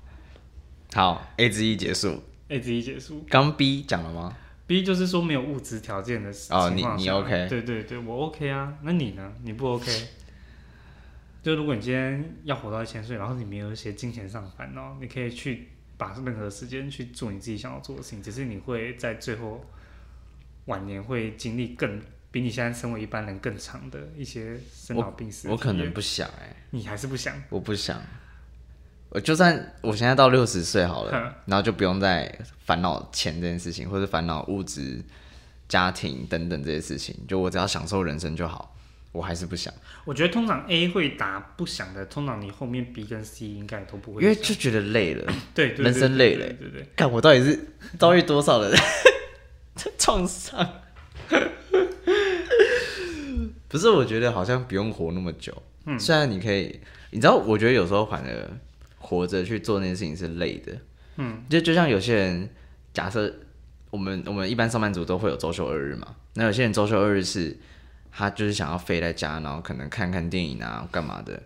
[0.93, 2.21] 好，A 之一结束。
[2.49, 8.75] A 之一结束刚 B 讲了吗？，B 就是说没有物质条件的情哦你你 OK 对对对，我 OK 啊。
[8.83, 9.33] 那你呢？
[9.41, 9.91] 你不 OK？
[11.45, 19.63] 就如果你今天要活到一千岁，然后你没有一些金钱上的烦恼，你可以去把任何时间去做你自己想要做的事情，只是你会在最后
[20.65, 27.39] 晚年会经历更比你现在身为一般人更长的一些生老病死的我可能不想哎、你还是不想。
[27.49, 28.01] 我不想。
[29.09, 31.11] 我就算我现在到六十岁好了，
[31.45, 34.99] 然后就不用再烦恼钱这件事情，或者烦恼物质、
[35.69, 38.74] 家庭等等这些事情，就我只要享受人生就好。
[39.15, 39.73] 我还是不想，
[40.03, 45.33] 我觉得通常 A 会答不想的，通常你后面 B 跟 C 应该都不会因为就觉得累了。
[45.55, 47.57] 对对对人生累了对对对对看我到底是
[47.97, 48.75] 遭遇多少的
[49.97, 50.81] 创伤？
[53.67, 55.53] 不是，我觉得好像不用活那么久。
[55.85, 56.79] 嗯，虽然你可以，
[57.11, 58.49] 你知道，我觉得有时候反而
[58.97, 60.73] 活着去做那件事情是累的。
[61.17, 62.49] 嗯，就就像有些人，
[62.93, 63.33] 假设
[63.89, 67.57] 我们我们一般上班族都会有周休二日嘛，那有些人周休二日是
[68.17, 71.43] 他就是想要飞在家，然后可能看看电影啊，干嘛的，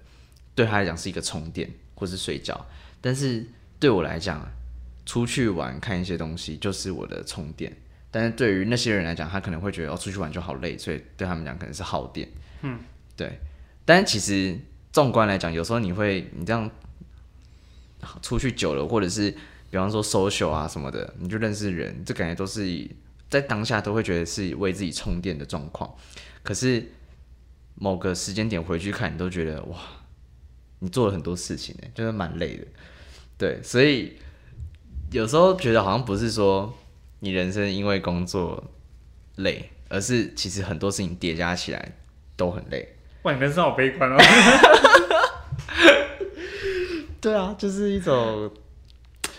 [0.53, 2.63] 对他来讲是一个充电或是睡觉。
[3.01, 3.43] 但是
[3.79, 4.47] 对我来讲，
[5.03, 7.75] 出去玩看一些东西就是我的充电。
[8.11, 12.29] 但是对于那些人来讲，他可能会觉得哦，出去玩就好累，所以对他们讲可能是耗电。
[12.61, 12.79] 嗯，
[13.15, 13.39] 对。
[13.85, 14.55] 但其实
[14.91, 16.69] 纵观来讲，有时候你会你这样
[18.21, 19.31] 出去久了，或者是
[19.71, 22.87] 比方说 social 啊什么的，你就认识人，这感觉都是
[23.27, 25.91] 在当下都会觉得是为自己充电的状况。
[26.49, 26.83] 可是
[27.75, 29.77] 某个时间点回去看，你都觉得哇，
[30.79, 32.65] 你做了很多事情呢，就是蛮累的。
[33.37, 34.17] 对，所以
[35.11, 36.73] 有时候觉得好像不是说
[37.19, 38.63] 你人生因为工作
[39.35, 41.91] 累，而是其实很多事情叠加起来
[42.35, 42.95] 都很累。
[43.21, 44.17] 哇，你人生好悲观哦。
[47.21, 48.51] 对啊，就是一种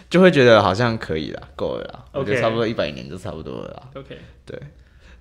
[0.09, 2.05] 就会觉得好像可以了，够了啦。
[2.13, 3.91] 我觉得差不多一百年就差不多了啦。
[3.97, 4.57] OK，对，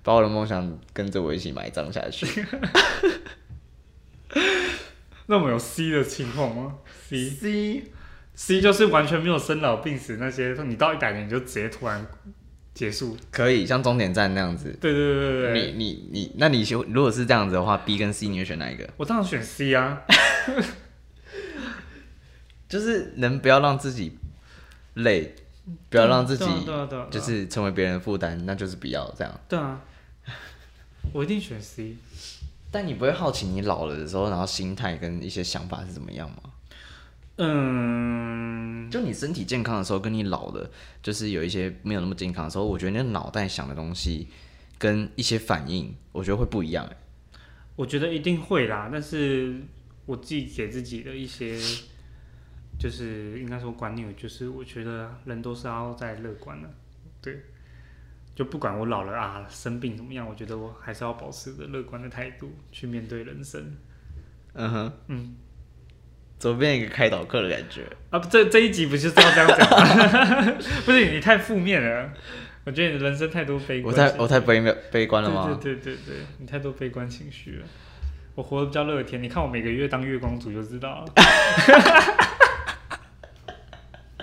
[0.02, 2.44] 把我的梦想跟着我一起埋葬下去。
[5.26, 7.84] 那我们有 C 的情况吗？C C
[8.34, 12.04] C 就是完全没有生老病死那些，你到一百年你就直接突然
[12.74, 13.16] 结束。
[13.30, 14.76] 可以像终点站那样子。
[14.80, 18.88] 对对对对对，你你你，那你选如果是这样子的话，B 跟 C 你会选哪一个？
[18.96, 20.02] 我当然选 C 啊。
[22.68, 24.16] 就是能不要让自己
[24.94, 25.34] 累，
[25.88, 26.46] 不要让自己
[27.10, 29.40] 就是成为别人的负担，那就是不要这样。
[29.48, 29.80] 对啊，
[31.12, 31.96] 我一定选 C。
[32.70, 36.36] 但你不会好奇你老了的时候，然后心态跟一些想法是怎么样吗？
[37.36, 40.70] 嗯，就你身体健康的时候，跟你老了，
[41.02, 44.28] 就是有一些没有那么健康的时候，我觉得你的脑袋想的东西
[44.78, 46.84] 跟一些反应，我觉得会不一样。
[46.86, 46.96] 欸
[47.76, 49.58] 我觉得一定会啦，但是
[50.04, 51.58] 我自己给自己的一些，
[52.78, 56.68] 就是应该说观念，就是我觉得人都是要在乐观的，
[57.22, 57.42] 对，
[58.40, 63.76] 就不管我老了啊生病怎么样，我觉得我还是要保持着乐观的态度去面对人生。
[64.54, 65.36] 嗯哼，嗯，
[66.38, 67.82] 怎么变一个开导课的感觉？
[68.08, 70.56] 啊，不这这一集不就是要这样讲吗？
[70.86, 72.10] 不是你太负面了，
[72.64, 73.98] 我觉得你的人生太多悲观我。
[73.98, 75.44] 太我太悲悲观了吗？
[75.60, 77.66] 对对对对对，你太多悲观情绪了。
[78.34, 81.12] 我活得比较乐天，你看我每个月当月光族就知道了。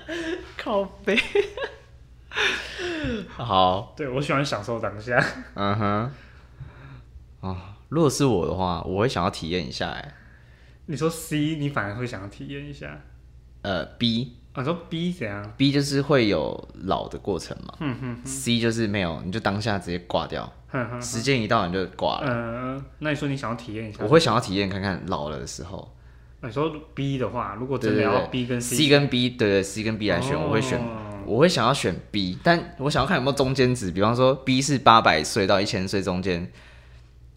[0.58, 1.16] 靠背。
[3.38, 5.24] 好，对我喜欢享受当下。
[5.56, 6.12] 嗯哼，
[7.42, 10.14] 啊，如果是我的话，我会想要体验一下，哎，
[10.88, 13.00] 你说 C，你反而会想要体验一下。
[13.62, 21.02] 呃，B 啊，你说 B 怎样？B 就是会有老的过程嘛，哼哼 C 就是没有，你就当下直接挂掉，哼哼。
[21.02, 22.28] 时间一到你就挂了。
[22.30, 24.04] 嗯，那你说你想要体验一下？
[24.04, 25.94] 我会想要体验看看老了的时候
[26.42, 36.52] 你说 B 的话，如果真的要 B 跟 C，C 跟 B，对对，C 跟 B 来选，我会选，哦我会想要选 B，但我想要看有没有中间值，比方说 B 是八百岁到一千岁中间，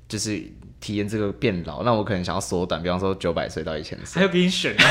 [0.09, 0.43] 就是
[0.81, 4.85] 体验这个变老，那我可能想要缩短，比方说九百岁到一千岁，还有给你选啊，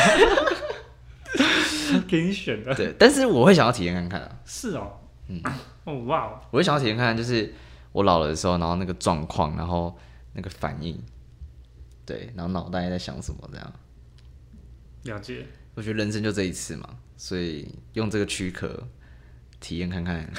[2.07, 2.75] 给你选的。
[2.75, 4.99] 对，但是我会想要体验看看啊，是哦。
[5.27, 5.41] 嗯。
[5.85, 6.39] 哦哇哦。
[6.51, 7.53] 我会想要体验看看，就是
[7.91, 9.97] 我老了的时候，然后那个状况，然后
[10.33, 11.01] 那个反应，
[12.05, 13.73] 对，然后脑袋在想什么这样。
[15.03, 15.45] 了解。
[15.79, 18.85] 我觉得人生就这一次嘛，所以用这个躯壳
[19.61, 20.29] 体验看看。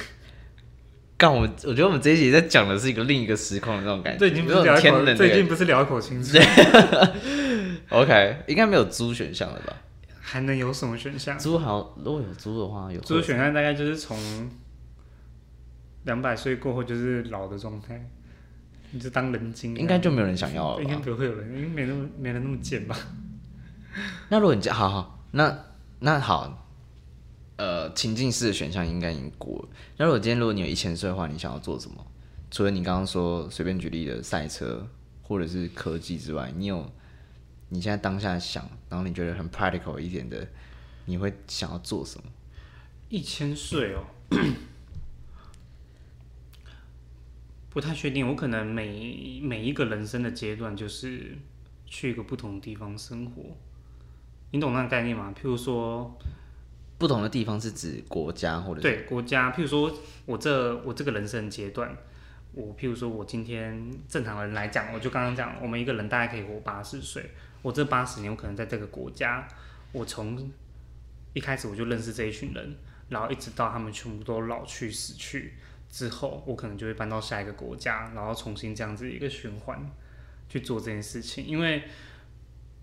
[1.17, 5.47] 干我们，我觉得我们这一集在讲的是一个另一个时空的那种感觉，这已经不是聊一口，种天冷这已经。
[5.47, 6.37] 不是聊一口清楚。
[7.89, 9.75] OK，应该没有猪选项了吧？
[10.19, 11.39] 还能有什么选项？
[11.39, 14.15] 猪好，如果有猪的话，有猪的选项大概就是从
[16.03, 18.07] 两百岁过后就是老的状态，
[18.91, 19.75] 你就当人精。
[19.75, 20.95] 应该就没有人想要了应该？
[20.97, 22.95] 不会有人，因为没那么没人那么贱吧？
[24.29, 25.65] 那如果你这好好，那
[25.99, 26.67] 那好，
[27.57, 29.69] 呃，情境式的选项应该已经过了。
[29.97, 32.05] 那如果今天如果你有一千岁的话，你想要做什么？
[32.49, 34.85] 除了你刚刚说随便举例的赛车
[35.21, 36.91] 或者是科技之外，你有
[37.69, 40.45] 你现在当下想，然后你觉得很 practical 一点的，
[41.05, 42.25] 你会想要做什么？
[43.07, 44.03] 一千岁哦，
[47.69, 48.27] 不太确定。
[48.27, 51.37] 我可能每每一个人生的阶段，就是
[51.85, 53.55] 去一个不同的地方生活。
[54.51, 55.33] 你懂那个概念吗？
[55.35, 56.17] 譬如说，
[56.97, 59.91] 不同的地方是指国家或者对国家，譬如说
[60.25, 61.95] 我这我这个人生阶段，
[62.53, 67.31] 我譬如说我今天正常人来讲，我就刚刚讲，我们一个人大概可以活八十岁。
[67.61, 69.47] 我这八十年，我可能在这个国家，
[69.91, 70.51] 我从
[71.33, 72.75] 一开始我就认识这一群人，
[73.09, 75.53] 然后一直到他们全部都老去死去
[75.89, 79.79] 之后，我可能就会搬到下一个国家，然后重新这样子一个循环
[80.49, 81.45] 去做这件事情。
[81.45, 81.83] 因为，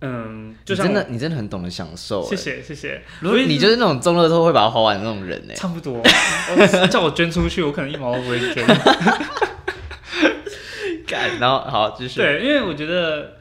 [0.00, 2.36] 嗯，就像你真的你真的很懂得享受、谢欸。
[2.36, 8.64] 谢谢谢，如果你就是那种中乐透会把它花完的那种人呢、差不多，我叫我捐出去，我可能一毛都不会捐。
[11.06, 12.20] 干，然后好继续。
[12.20, 13.38] 对，因为我觉得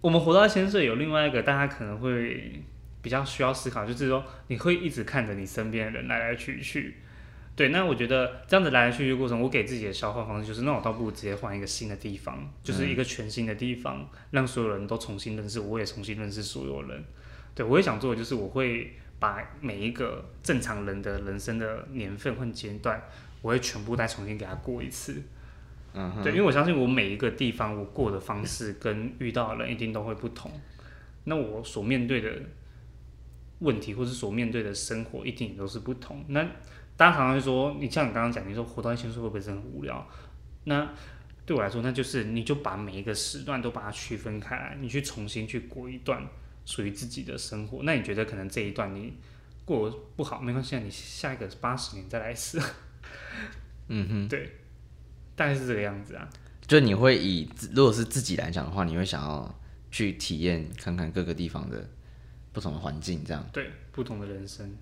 [0.00, 2.64] 我们活到一千岁，有另外一个大家可能会
[3.00, 6.96] 比较需要思考，就是说你会一直看着你身边的人来来去去。
[7.54, 17.04] 对，那我觉得这样子来来去去的过程，我给自己的消化方式就是，那我倒不如直接换一个新的地方，就是一个全新的地方，让所有人都重新认识，我也重新认识所有人。
[17.54, 23.02] 对我也想做的就是，我会把每一个正常人的人生的年份或阶段，
[23.42, 25.22] 我会全部再重新给他过一次。
[25.92, 30.50] 嗯，对，因为我相信我每一个地方我过的方式跟遇到的人一定都会不同，
[31.24, 32.32] 那我所面对的
[33.58, 36.24] 问题或是所面对的生活一定也都是不同。
[36.28, 36.48] 那
[37.02, 40.06] 大家常常就说，你像你刚刚讲，你说活到一千岁会不会真的很无聊？
[40.62, 40.88] 那
[41.44, 46.24] 对我来说，那就是你就把每一个时段都把它区分开来，你去重新去过一段
[46.64, 47.80] 属于自己的生活。
[47.82, 49.14] 那你觉得可能这一段你
[49.64, 52.62] 过不好，没关系，啊，你下一个八十年再来一次。
[53.88, 54.52] 嗯哼，对，
[55.34, 56.28] 大概是这个样子啊。
[56.68, 59.60] 就你会以如果是自己来讲的话，你会想要
[59.90, 61.84] 去体验看看各个地方的
[62.52, 64.72] 不同的环境，这样对，不同的人生。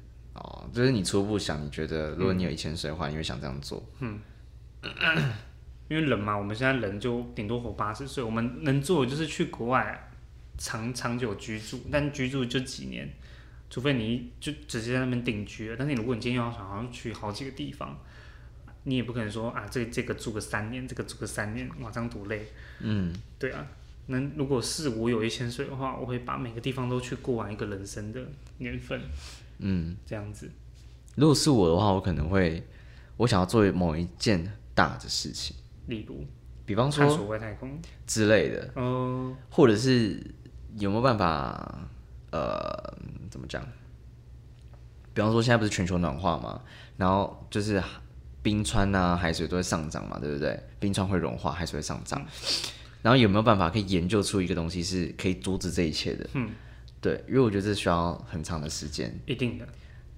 [0.40, 3.82] 哦，就是你初步想，你觉得如果你有一千岁的话，你会想这样做？
[4.00, 4.18] 嗯
[5.88, 10.10] 因为人嘛，我们现在人就顶多活八十岁，我们能做的就是去国外
[10.56, 13.10] 长长久居住，但居住就几年，
[13.68, 15.76] 除非你就直接在那边定居了。
[15.78, 17.98] 但是如果你今天要想要去好几个地方，
[18.84, 22.46] 你也不可能说啊，这这个住个三年，这个住个三年，哇，这样多累。
[22.78, 23.66] 嗯，对啊，
[24.06, 28.20] 那如果是我有一千岁的话，我会把每个地方都去过完一个人生的
[28.58, 29.00] 年份，
[29.60, 30.50] 嗯，这样子。
[31.16, 32.66] 如果是我的话，我可能会
[33.16, 36.26] 我想要做某一件大的事情，例如
[36.64, 40.22] 比方说探索外太空，之类的，哦、或者是
[40.78, 41.88] 有没有办法，
[42.30, 42.96] 呃，
[43.30, 43.62] 怎么讲？
[45.12, 46.62] 比方说现在不是全球暖化嘛，
[46.96, 47.82] 然后就是
[48.42, 50.58] 冰川啊、海水都会上涨嘛，对不对？
[50.78, 52.24] 冰川会融化，海水会上涨。
[53.02, 56.30] 然后有没有办法可以研究出一个东西是可以阻止这一切的？
[56.34, 56.50] 嗯，
[57.00, 59.18] 对，因为我觉得这需要很长的时间。
[59.26, 59.66] 一定的，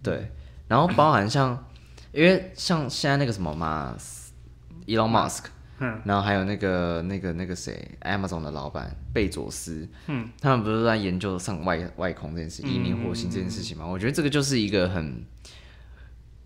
[0.03, 0.31] 对，
[0.69, 1.65] 然后包含像，
[2.13, 3.97] 因为像现在那个什么嘛
[4.87, 5.45] ，Elon Musk，
[5.79, 13.87] 嗯，然后还有那个那个那个谁，Amazon 的老板贝佐斯，嗯，他们不是在研究上外外空这件事，移民火星这件事情吗？
[13.87, 15.25] 我觉得这个就是一个很，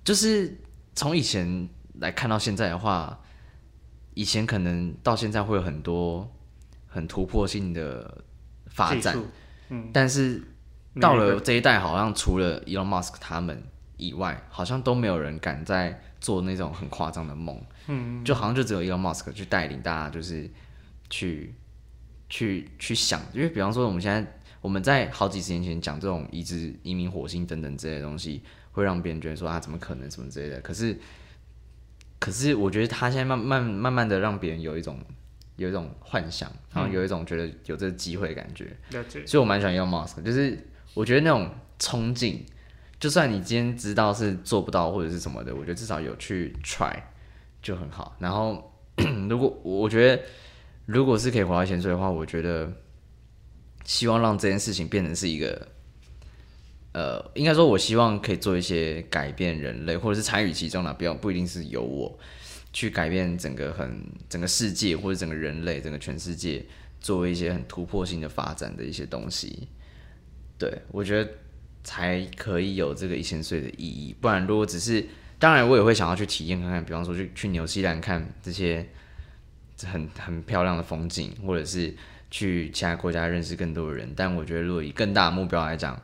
[0.04, 0.58] 就是
[0.94, 1.68] 从以前
[2.00, 3.18] 来看到现在的话，
[4.12, 6.30] 以前可能到现在会有很多
[6.86, 8.22] 很突破性的
[8.66, 9.16] 发展，
[9.68, 10.42] 嗯，但是
[11.00, 13.62] 到了这一代，好像除了 Elon Musk 他们
[13.96, 17.60] 以外，好像都没有人敢再做那种很夸张的梦。
[17.88, 20.50] 嗯，就好像就只有 Elon Musk 去带领大家，就是
[21.08, 21.54] 去
[22.28, 30.60] 去去想，因为比方说我们现在我们在好几十年前讲这种移植移民火星等等之类的东西，会让别人觉得说啊怎么可能什么之类的。
[30.60, 30.98] 可是
[32.18, 34.98] 可是我觉得他现在慢慢慢慢的让别人有一种
[35.56, 38.74] 有一种幻想，然后有一种觉得有这个机会的感觉。
[38.90, 40.58] 了解，所以我蛮喜欢 Elon Musk，就是
[40.94, 42.44] 我觉得那种冲劲，
[43.00, 46.94] 就算你今天知道是做不到或者是什么的，我觉得至少有去 try
[47.60, 48.16] 就很好。
[48.18, 48.72] 然后
[49.28, 50.22] 如果我觉得
[50.86, 52.72] 如果是可以活到一千岁的话，我觉得
[53.84, 55.68] 希望让这件事情变成是一个。
[56.92, 62.18] 呃，应该说，我希望可以做一些改变人类，或者是参与其中的，不要不一定是由我
[62.76, 66.62] 去改变整个很整个世界，或者整个人类，整个全世界，
[67.00, 69.66] 做一些很突破性的发展的一些东西。
[70.58, 71.30] 对我觉得
[71.82, 74.14] 才可以有这个一千岁的意义。
[74.20, 75.02] 不然，如果只是，
[75.38, 78.86] 当然我也会想要去体验看看，比方说去去纽西兰看这些
[79.82, 81.94] 很很漂亮的风景，或者是
[82.30, 84.12] 去其他国家认识更多的人。
[84.14, 85.98] 但我觉得，如果以更大的目标来讲，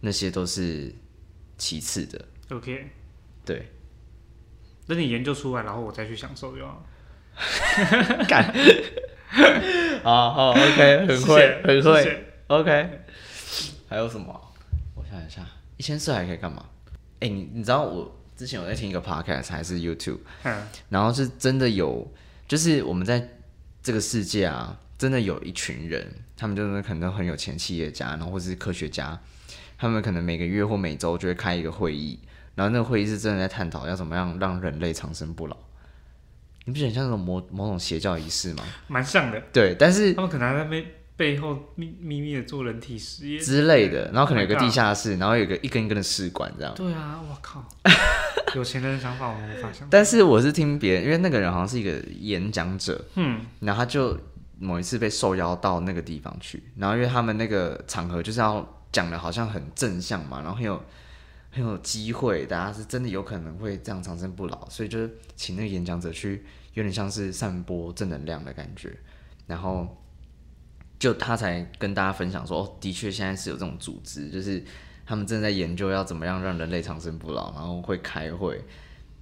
[0.00, 0.90] 那些都是
[1.58, 2.24] 其次的。
[2.48, 2.86] OK，
[3.44, 3.68] 对，
[4.86, 6.84] 等你研究出来，然后我再去享受就好。
[10.04, 12.90] 好好，OK，很谢会谢，很会，OK。
[13.88, 14.38] 还有什么？
[14.94, 15.44] 我想一下，
[15.76, 16.64] 一千四还可以干嘛？
[17.20, 22.06] 哎、你你知道我之前有在听一个 podcast 还是 YouTube，嗯，然后是真的有，
[22.46, 23.28] 就是我们在
[23.82, 29.18] 这个世界啊，真的有一群人，他们就是可能很有钱企业家，然后或是科学家，
[29.78, 32.18] 他们可能每个月或每周就会开一个会议，
[32.54, 35.56] 然后那个会议是真的在探讨要怎么样让人类长生不老。
[36.66, 38.64] 你不觉得很像那种某某种邪教仪式吗？
[38.88, 39.42] 蛮像的。
[39.52, 40.86] 对，但是他们可能还在背
[41.16, 46.74] 背后秘秘密的做人体实验之类的，然后可能有个 Oh 地下室，然后有个一根一根的试管这样。
[46.74, 47.62] 对啊，我靠，
[48.56, 49.88] 有钱人的想法我们无法想象。
[49.90, 54.18] 但是我是听别人，因为那个人好像是一个演讲者，嗯，然后他就
[54.58, 60.82] 某一次被受邀到那个地方去，然后因为他们那个场合就是要讲的好像很正向嘛，然后很有
[61.54, 68.92] 很有机会，大家是真的有可能会这样长生不老，所以就请那个演讲者去，有点像是散播正能量的感觉，
[69.46, 69.86] 然后
[70.98, 74.64] 就他才跟大家分享说，哦，的确现在是有这种组织，就是
[75.06, 78.60] 他们正在研究要怎么样让人类长生不老，然后会开会，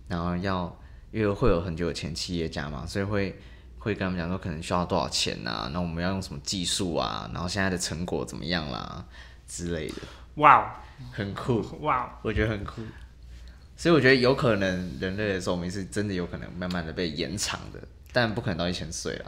[0.09, 0.74] 然后要
[1.11, 3.39] 因为会有很久的前企业家嘛，所以会
[3.78, 9.07] 会跟他们讲说可能需要多少钱呐、然后我们要用什么技术啊，然后现在的成果怎么样啦
[9.47, 9.95] 之类的，
[10.36, 12.82] 哇很酷，哦哇哦，我觉得很酷。
[13.76, 17.80] 所以我觉得有可能人类的寿命是真的有可能慢慢的被延长的，
[18.12, 19.26] 但不可能到一千岁啦。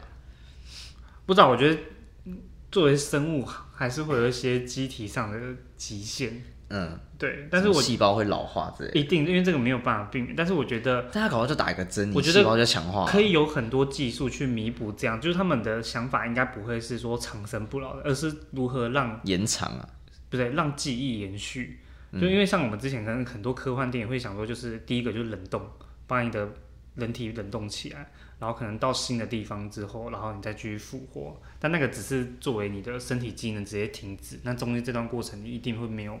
[1.25, 1.79] 不知道，我觉得
[2.25, 2.37] 嗯
[2.71, 5.39] 作为生物还是会有一些机体上的
[5.75, 6.43] 极限。
[6.67, 13.05] 嗯，对，但是我细胞会老化之类的，一定因为这个没有办法避免，但是我觉得大家搞不好就打一个针，你我觉得细胞就强化。
[13.05, 19.94] 可以有很多技术去弥补这样，就是他们的想法应该不会是说长生不老的，而是如何让延长啊，不
[20.37, 21.79] 对让记忆延续。
[22.11, 25.61] 嗯就因为像我们之前可能很多科幻电影会想说，就是第一个就是冷冻，
[26.07, 26.49] 把你的
[26.95, 28.09] 人体冷冻起来，
[28.39, 31.41] 然后可能到新的地方之后，然后你再继续复活。
[31.59, 36.17] 但那个只是作为你的身体机能直接停止，那中间这段过程你一定会没有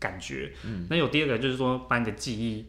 [0.00, 0.52] 感觉。
[0.64, 2.66] 嗯，那有第二个就是说，把你的记忆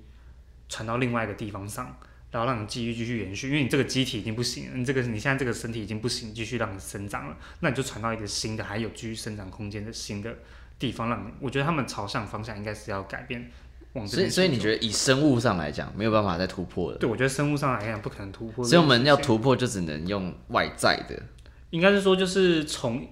[0.70, 1.98] 传到另外一个地方上。
[2.30, 10.38] 然后让你记忆继续延续，因为你这个机体已经不行了，你这个你现在这个身体已经不行，继续让你生长了，那你就传到一个新的，还有继续生长空间的新的
[10.80, 13.52] 地方，让，我觉得他们朝向方向应该是要改变，
[13.94, 18.64] 往这所以所以你觉得以生物上来讲没有办法再突破的，对，我觉得生物上来讲不可能突破。
[18.64, 21.22] 所以我们要，突破就只能用外在的，
[21.70, 23.08] 应该是说就是从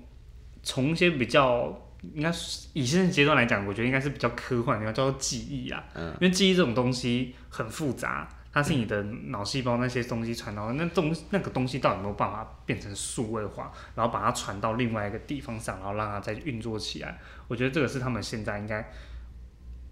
[0.63, 1.81] 从一些比较。
[2.13, 5.83] 应该是以现在阶段来讲，我觉得应该是比较科幻的，叫做记忆啊。
[5.95, 6.13] 嗯。
[6.21, 17.19] 因为记忆这种东西很复杂，它是你的脑细胞那些东西传到那东那个东西到底有没有办法变成数位化，然后把它传到另外一个地方上，然后让它再运作起来。
[17.49, 18.89] 我觉得这个是他们现在应该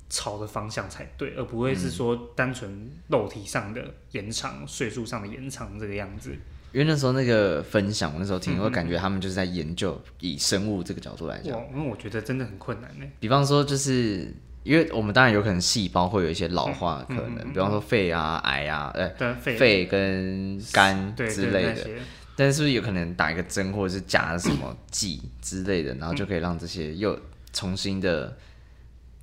[0.10, 6.34] 朝的方向才对，而不会是说单纯肉体上的延长、岁数上的延长这个样子。
[6.72, 13.06] 因为那时候那个分享，我那时候嗯听，我感觉他们就是在研究以生物这个角度来讲，因为我觉得真的很困难呢。
[13.20, 14.34] 比方说就是。
[14.64, 21.90] 因为我们当然有可能细胞会有一些老化的可能，比方说肺啊、癌啊，呃，对肺肺跟肝之类的，
[22.36, 27.20] 但是是不是有可能打一个针，或者是加了什么剂之类的，然后就可以让这些又
[27.52, 28.38] 重新的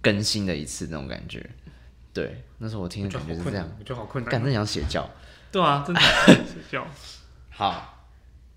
[0.00, 1.48] 更新的一次那种感觉？
[2.12, 4.30] 对，那时候我听我的感觉是这样，，我觉得好困难。
[4.30, 5.08] 感真想邪教。
[5.52, 6.86] 对啊，真的 邪教。
[7.50, 8.04] 好，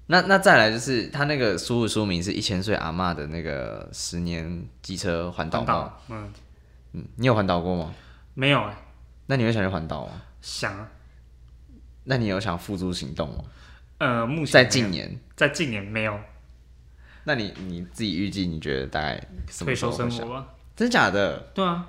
[0.08, 5.66] 那那再来就是他那个书的书名是一千岁阿嬷的那个十年机车环岛吗？
[5.66, 6.34] 环岛，嗯，
[6.94, 7.94] 嗯，你有环岛过吗？
[8.34, 8.76] 没有哎，
[9.28, 10.22] 那你会想去环岛吗？
[10.42, 10.88] 想啊，
[12.06, 13.44] 那你有想付诸行动吗？
[14.00, 16.20] 呃，目前在没有近年，在近年没有
[17.26, 19.16] 那你你自己预计你觉得大概
[19.50, 20.12] 什么退时候会想？
[20.12, 20.48] 生活吧？
[20.76, 21.38] 真假的？
[21.54, 21.88] 对啊，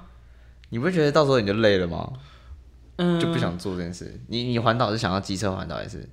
[0.68, 2.12] 你不会觉得到时候你就累了吗？
[2.96, 4.20] 嗯，就不想做这件事。
[4.28, 6.09] 你你环岛是想要机车环岛还是？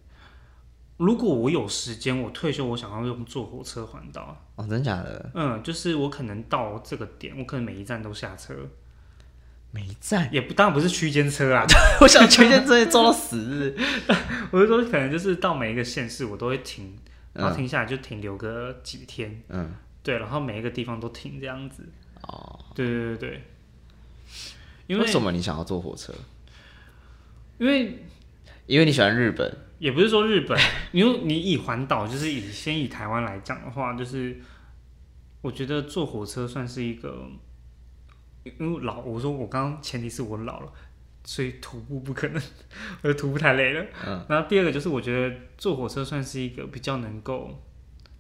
[1.01, 4.39] 如果我有时间，我退休，我想要用坐火车环岛。
[4.55, 5.31] 哦，真假的？
[5.33, 8.53] 嗯，就是我可能到这个点，我可能每一站都下车，
[9.71, 11.65] 每一站，也不当然不是区间车啊，
[12.01, 13.75] 我想全天真的做到死。
[14.51, 16.95] 我就说可能就是到每一个县市我都会停，
[17.33, 19.73] 然后嗯停下来就停留个几天，嗯，
[20.03, 21.83] 对，然后每一个地方都停这样子。
[22.21, 23.43] 哦，对对对对，
[24.85, 26.13] 因为为什么你想要坐火车？
[27.57, 28.05] 因为
[28.67, 29.51] 因为你喜欢日本。
[29.81, 30.55] 也不是说日本，
[30.93, 34.39] 因为你以环岛，就是以先以台湾来讲的话，就是
[35.41, 37.27] 我觉得坐火车算是一个，
[38.43, 40.71] 因为老，我说我刚刚前提是我老了，
[41.23, 42.39] 所以徒步不可能，
[43.01, 43.83] 我觉得徒步太累了。
[44.05, 44.23] 嗯。
[44.29, 47.59] 然后第二个就是我觉得坐火车算是一个比较能够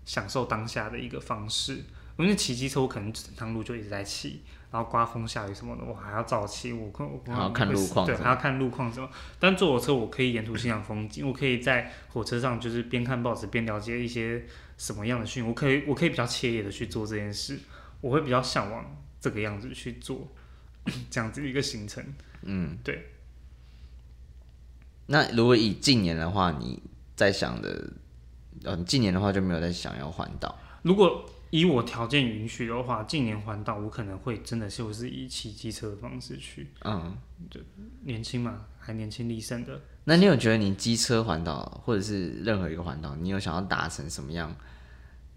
[0.03, 1.83] 享受当下的一个方式，
[2.17, 4.41] 因为骑机车我可能整趟路就一直在骑，
[4.71, 9.09] 然后刮风下雨什么的，我还要早起，我可我还要看路况对，还要看路况什么。
[9.37, 14.45] 但坐火车我可以沿途欣赏风景，我可以在火车上就是边看报纸边了解一些
[14.77, 17.59] 什么样的讯息，我可以我可以比较惬意的去做这件事，
[17.99, 18.85] 我会比较向往
[19.19, 20.27] 这个样子去做
[21.09, 22.01] 这样子一个行程。
[22.43, 23.09] 嗯，对。
[25.07, 26.81] 那如果以近年的话，你
[27.17, 27.91] 在想的，
[28.63, 30.57] 呃，你近年的话就没有在想要环岛。
[30.83, 37.15] 如果以我条件允许的话，近年环岛我可能会真的就是以骑机车的方式去，嗯，
[37.49, 37.59] 就
[38.03, 39.79] 年轻嘛，还年轻力盛的。
[40.05, 44.55] 那你有觉得你机车环岛，或者是任何一个环岛，你有想要达成什么样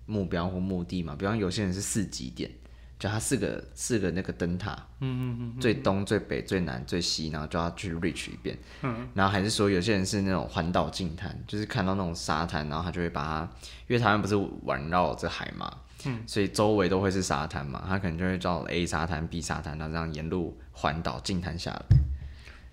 [0.06, 1.14] 目标或目的吗？
[1.18, 2.50] 比方有些人是四级点，
[2.98, 13.52] 就他四个四个那个灯塔，嗯嗯嗯，最东、最北、最南、最西，然后就要去 reach 一遍，嗯，然后还是说有些人是那种环岛近滩，就是看到那种沙滩，然后他就会把它，
[13.88, 21.82] 因为台湾不是环绕着海嘛，嗯，所以周围都会是沙滩嘛，他可能就会到 A 沙滩、B 沙滩，然后这样沿路环岛进滩下来，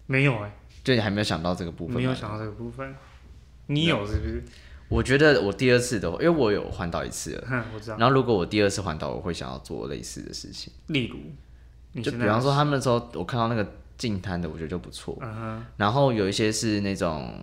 [0.08, 0.52] 没有哎、
[0.84, 2.94] 就你还没有想到这个部分吗，没有想到这个部分。
[3.68, 4.44] 你有是不是？
[4.90, 7.98] 我觉得我第二次的，因为我有环岛一次了，哼，我知道。
[7.98, 10.74] 然后如果我第二次环岛，我会想要做类似的事情。
[10.88, 13.66] 例如，就比方说他们那时候我看到那个
[13.98, 15.18] 净滩的，我觉得就不错。
[15.78, 17.34] 然后有一些是那种，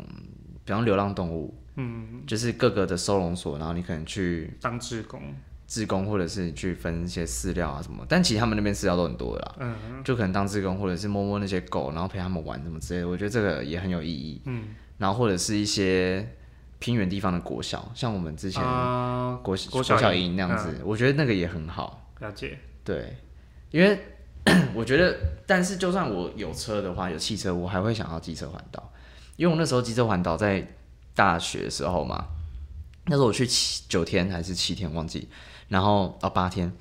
[0.66, 5.22] 比方流浪动物，嗯，就是各个的收容所，然后你可能去当志工，
[5.68, 8.04] 志工，或者是去分一些饲料啊什么。
[8.08, 13.08] 但其实他们那边饲料都很多的啦，嗯就可能当志工，或者是摸摸那些狗，然后陪他们玩什么之类的。
[13.08, 14.40] 我觉得这个也很有意义。
[14.46, 16.34] 嗯，然后或者是一些
[16.78, 22.10] 偏远地方的国小，像我们之前啊，国、国小小营营那样子，我觉得那个也很好。
[22.20, 23.16] 了解，对，
[23.70, 24.00] 因为
[24.74, 25.16] 我觉得，
[25.46, 28.90] 但是就算我有车的话，有汽车，我还会想要机车环岛，
[29.36, 30.66] 因为我那时候机车环岛在
[31.14, 32.26] 大学的时候嘛，
[33.06, 35.28] 那时候我去七九天还是七天忘记，
[35.68, 36.72] 然后哦八天，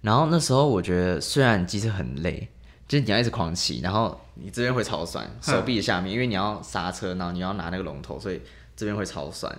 [0.00, 2.48] 然后那时候我觉得虽然机车很累，
[2.88, 8.40] 就是你要一直狂骑，然后你这边会超酸，手臂的下面，因为你要刹车，然后你要拿那个龙头，所以
[8.76, 9.52] 这边会超酸，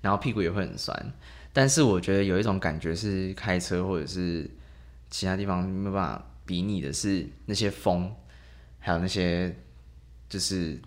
[0.00, 1.12] 然后屁股也会很酸。
[1.52, 4.50] 但是我觉得有一种感觉是开车或者是
[5.10, 8.10] 其他地方没有办法比拟的是那些风，
[8.78, 9.54] 还有那些
[10.28, 10.80] 就是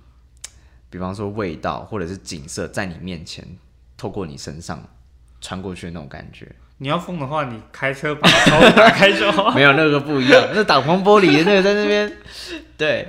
[0.89, 3.45] 比方说味道或者是景色在你面前
[3.95, 4.83] 透过你身上
[5.39, 6.53] 穿过去的那种感觉。
[6.77, 9.51] 你要疯的话，你开车把窗户打开就好。
[9.55, 12.11] 没有那个不一样，那挡风玻璃那个在那边，
[12.77, 13.07] 对，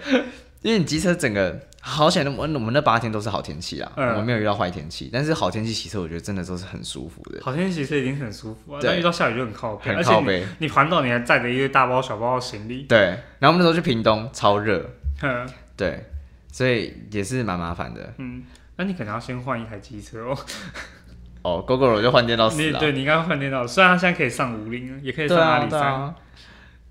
[0.62, 10.46] 因为你机车整个好险，我我们那八天都是好天气啊，嗯我们没有遇到坏天气，但是好天气骑车我觉得真的都是很舒服的，好天气骑车已经很舒服啊，对但遇到下雨就很靠背，很靠背。
[10.58, 12.98] 你环岛你还载着一堆大包小包的行李，对，
[13.40, 14.88] 然后我们那时候去屏东，超热，
[15.20, 15.46] 哼
[15.76, 16.04] 对，
[16.52, 18.14] 所以也是蛮麻烦的。
[18.18, 18.44] 嗯，
[18.76, 20.38] 那你可能要先换一台机车哦。
[21.46, 22.72] 哦，GoGo 我就换电到死了。
[22.72, 26.14] 你对你应该换电脑，虽然它现在可以上五零，也可以对啊，上阿里山。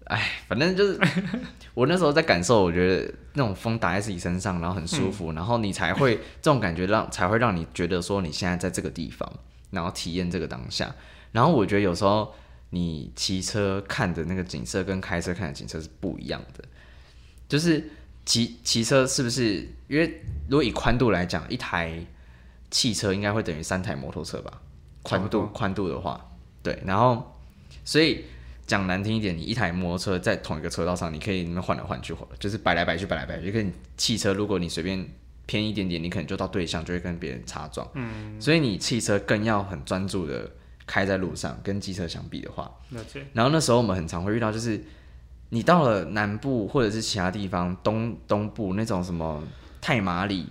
[0.06, 0.97] 哎，反正就是
[1.76, 9.30] 我那时候在感受，我觉得那种风打在自己身上，然后很舒服，然后你才会这种感觉让才会让你觉得说你现在在这个地方，
[9.72, 10.95] 然后体验这个当下。
[11.34, 12.34] 然后我觉得有时候
[12.70, 16.64] 你骑车看的那个景色跟开车看的景色是不一样的，
[17.49, 17.89] 就是
[18.24, 19.68] 骑骑车是不是？
[19.89, 21.91] 因为如果以宽度来讲，一台
[22.76, 24.51] 汽车应该会等于三台摩托车吧？
[25.01, 26.19] 宽度宽度的话，
[26.61, 27.34] 对，然后
[27.86, 28.26] 所以
[28.67, 33.49] 讲难听一点，你一台摩托车在同一个车道上，你可以你们换来换去，就是摆来摆去，摆来摆去。
[33.49, 35.09] 跟你汽车，如果你随便
[35.45, 37.89] 偏一点点，你可能就到对向，就会跟别人擦撞。
[37.93, 40.51] 嗯，所以你汽车更要很专注的
[40.86, 42.69] 开在路上，跟机车相比的话，
[43.32, 44.84] 然后那时候我们很常会遇到，就是
[45.47, 49.41] 你到了南部或者是其他地方东东部那种什么
[49.80, 50.47] 太马里，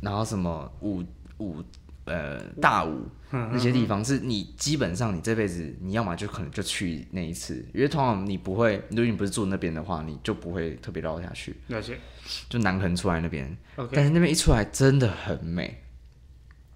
[0.00, 1.04] 然后什么五
[1.38, 1.62] 五
[2.04, 11.98] 呃大武那些地方，是你基本上你这辈子你要么就可能就去那一次，因为通常你不会，如果你不是住那边的话，你就不会特别绕下去，了解。
[12.48, 13.56] 就南横出来那边
[13.92, 15.82] 但是那边一出来真的很美，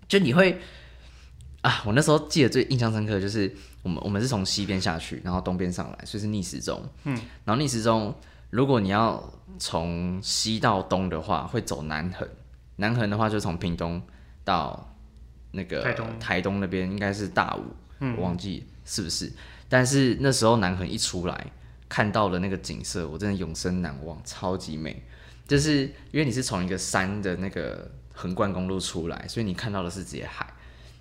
[0.06, 0.60] 就你会
[1.62, 3.52] 啊，我那时候记得最印象深刻的就是
[3.82, 6.82] 我们我们是从西边下去，然后东边上来，所以是逆时钟。
[7.04, 8.14] 嗯，然后逆时钟，
[8.50, 12.28] 如果你要从西到东的话，会走南横，
[12.76, 14.00] 南横的话就从屏东
[14.44, 14.96] 到
[15.52, 17.64] 那个台东台东那边应该是大武，
[18.16, 19.32] 我忘记是不是。
[19.68, 21.46] 但是那时候南横一出来，
[21.88, 25.02] 看到的那个景色，我真的永生难忘，超级美。
[25.46, 25.82] 就是
[26.12, 30.46] 因为你是从一个山的那个横贯公路出来，所以你看到的是直接海。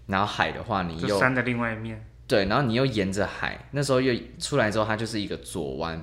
[0.07, 2.03] 然后海的话，你又山的另外一面。
[2.27, 5.97] 对，然后你又沿着海，那时候又出来之后，它就是一个左弯，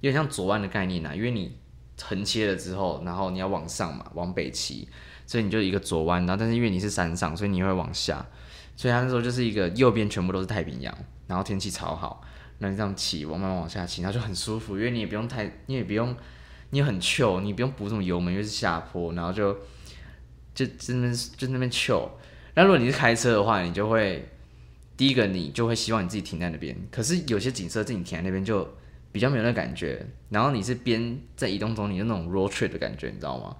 [0.00, 1.56] 有点像左弯的概念啊，因为你
[2.02, 4.88] 横切了之后，然后你要往上嘛，往北骑，
[5.26, 8.26] 所以你就一个左弯，然后但是因为你是山上，所以你会往下，
[8.76, 10.96] 所以他那时候就是一个右边全部都是太平洋，
[11.26, 12.22] 然后天气超好，
[12.58, 16.14] 那你这样骑，往慢慢往下骑，然后就很舒服，因为你也不用太，你也不用，
[16.70, 19.56] 你也很糗你不用补什么油门，因为是下坡，然后就
[20.54, 22.10] 就就那边就那边糗。
[22.54, 24.28] 那如果你是开车的话，你就会
[24.96, 28.68] 第一个你就会希望你自己停在那边，可是有些景色自己停在那边就
[29.12, 30.04] 比较没有那感觉。
[30.30, 33.54] 然后你是边在移动中，你就那种 road trip 的感觉，你知道吗？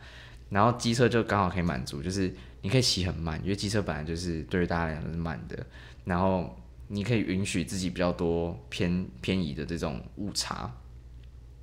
[0.48, 5.56] 然后机车就刚好可以满足，就是你可以骑很慢，因为机车本来就是对于大家来讲都是慢的，
[6.04, 6.54] 然后
[6.88, 10.70] 你可以允许自己比较多偏偏移的这种误差，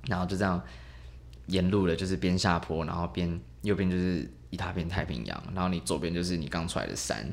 [0.08, 0.60] 然后就这样
[1.46, 7.24] 沿路的，就是边下坡，然后边右边就是一大片太平洋，然后你左边就是你刚出来的山，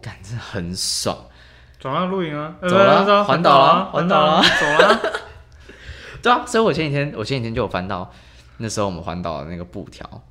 [0.00, 1.14] 感觉很爽。
[1.78, 5.20] 走了露营啊，走了呃环岛了啊，环岛了啊，走了。
[6.22, 8.10] 对啊，所以我前几天我前几天就有翻到
[8.58, 10.22] 那时候我们环岛的那个布条，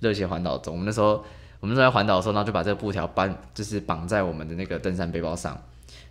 [0.00, 1.24] 热血环岛中，我们那时候
[1.60, 5.60] 我们那时候在环岛的时候，然后就把这个布条搬就是绑在我们的那个登山背包上，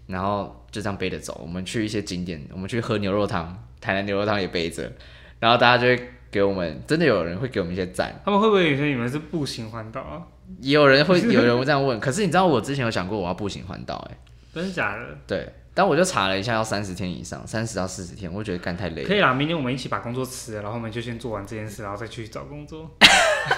[0.07, 1.39] 然后就这样背着走。
[1.41, 4.91] 我们去一些景点，我们去喝牛肉汤，台南牛肉汤也背着，
[5.39, 10.23] 然后大家就会给我们，真的有人会给我们一些赞，他们会不会以为你们是步行环岛啊？
[10.59, 11.99] 也有人会有人会这样问。
[11.99, 14.17] 可是你知道我之前有想过我要步行环岛，哎，
[14.53, 15.03] 真的假的？
[15.27, 19.07] 对，但我就查了一下，要三十天以上，三十到四十天，我觉得干太累了。
[19.07, 22.89] 可以啦，明天我们一起把工作辞了，然后我们就先做完这件事，然后再去找工作。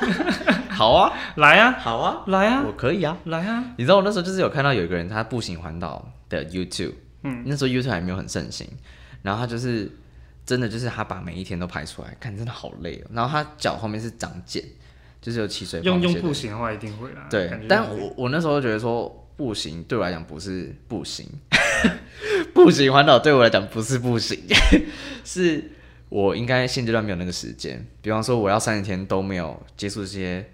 [0.72, 3.16] 好啊， 来啊，好啊，来啊，我可以啊。
[3.26, 3.64] 来啊！
[3.78, 8.68] 你知道我那时候就是有看到有一个人他步行环岛的 YouTube，嗯，那时候 YouTube 还没有很盛行，
[9.22, 9.92] 然后他就是
[10.46, 13.12] 真的就是他把每一天都拍出来，看真的好累哦。
[13.14, 14.64] 然后他脚后面是长茧，
[15.22, 17.28] 就是有起水泡用用步行的话一定会啦。
[17.30, 21.26] 对，但我我那时候觉得说步行对我来讲不是步行，
[22.54, 24.40] 步行环岛对我来讲不是不行，
[25.24, 25.72] 是
[26.10, 27.86] 我应该现阶段没有那个时间。
[28.02, 30.50] 比方说我要三十天都没有接触这些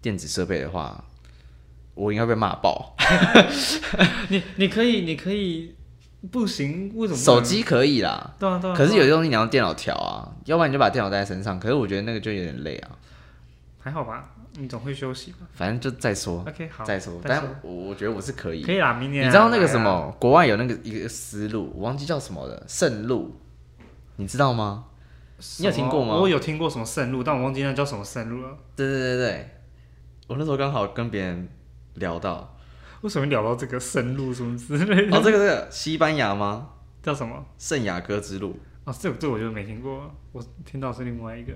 [0.00, 1.04] 电子设备的话，
[1.94, 2.94] 我应该被骂爆。
[4.28, 5.74] 你你可以你可以
[6.30, 7.40] 不行，为什么手？
[7.40, 8.74] 机可以啦，对啊对啊。
[8.74, 11.58] 可是有些东西你要用电脑调啊，要不然你就把电脑带在身上。
[11.58, 12.90] 可是我觉得那个就有点累啊，
[13.80, 16.44] 还好吧，你总会休息吧反正就再说。
[16.46, 19.80] ？OK，好，再说，但我我觉得我是可以可以啦，明年啊你知道那个什？
[19.80, 20.14] 么？
[20.20, 23.40] 国外有那个一个思路，我忘记叫什么了，圣路，
[24.16, 24.86] 你知道吗？
[25.58, 28.56] 你有听过吗我有听过什么圣路，但我忘记那叫什么圣路了。
[28.76, 29.50] 对对对对，
[30.28, 31.48] 我那时候刚好跟别人
[31.94, 32.56] 聊到，
[33.02, 35.16] 为什么聊到这个圣路什么之类的？
[35.16, 36.70] 哦，这个这个西班牙吗？
[37.02, 37.44] 叫什么？
[37.58, 41.52] 圣雅各之路，哦，这这我就没听过，我听到是另外一个。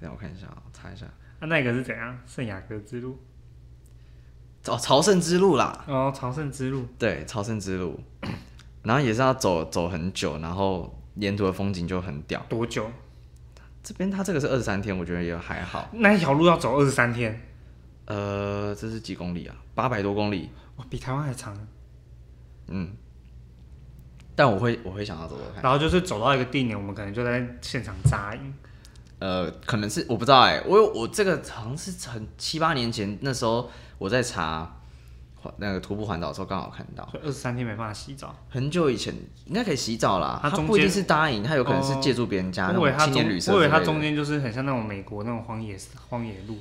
[0.00, 1.04] 让我看一下啊，查一下，
[1.40, 2.18] 啊，那个是怎样？
[2.26, 3.18] 圣雅各之路？
[4.66, 6.86] 哦，朝圣之路啦，哦，朝圣之路。
[6.98, 7.98] 对，朝圣之路，
[8.82, 12.44] 然后也是要走走很久，然后沿途的风景就很屌。
[12.48, 12.90] 多久？
[13.82, 15.88] 这边它这个是二十三天，我觉得也还好。
[15.92, 17.40] 那一条路要走二十三天，
[18.04, 19.56] 呃，这是几公里啊？
[19.74, 21.56] 八百多公里，哇，比台湾还长。
[22.66, 22.90] 嗯。
[24.34, 25.62] 但我会我会想要走走看。
[25.62, 28.54] 然后就是走到一个地点，我们可能就在现场扎营。
[29.18, 34.76] 呃，可能是我不知道哎、我有我这个好像是很七八年前那时候我在查
[35.40, 38.34] 环那个徒步环岛的时候刚好看到，二十三天没办法洗澡。
[38.48, 39.14] 很久以前
[39.46, 43.92] 应该可以洗澡啦，他不一定是搭营，他有可能是哦借助别人家那我以为它中种青年旅，社我以为它之类的。
[43.92, 45.76] 中间就是很像那种美国那种荒野
[46.08, 46.58] 荒野路，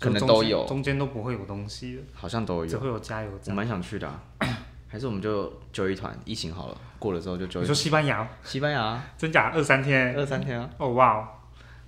[0.00, 0.66] 可能都有。
[0.66, 3.38] 中间都不会有东西的，好像都有，只会有加油站。
[3.38, 3.54] 我站。
[3.56, 4.20] 蛮想去的啊、
[4.88, 7.74] 还是我们就揪一团，疫情好了过了之后就揪你说。
[7.74, 9.04] 西班牙，西班牙啊。
[9.18, 9.52] 真假？
[9.54, 10.16] 二三天？
[10.16, 11.28] 二三天啊，哦哇哦，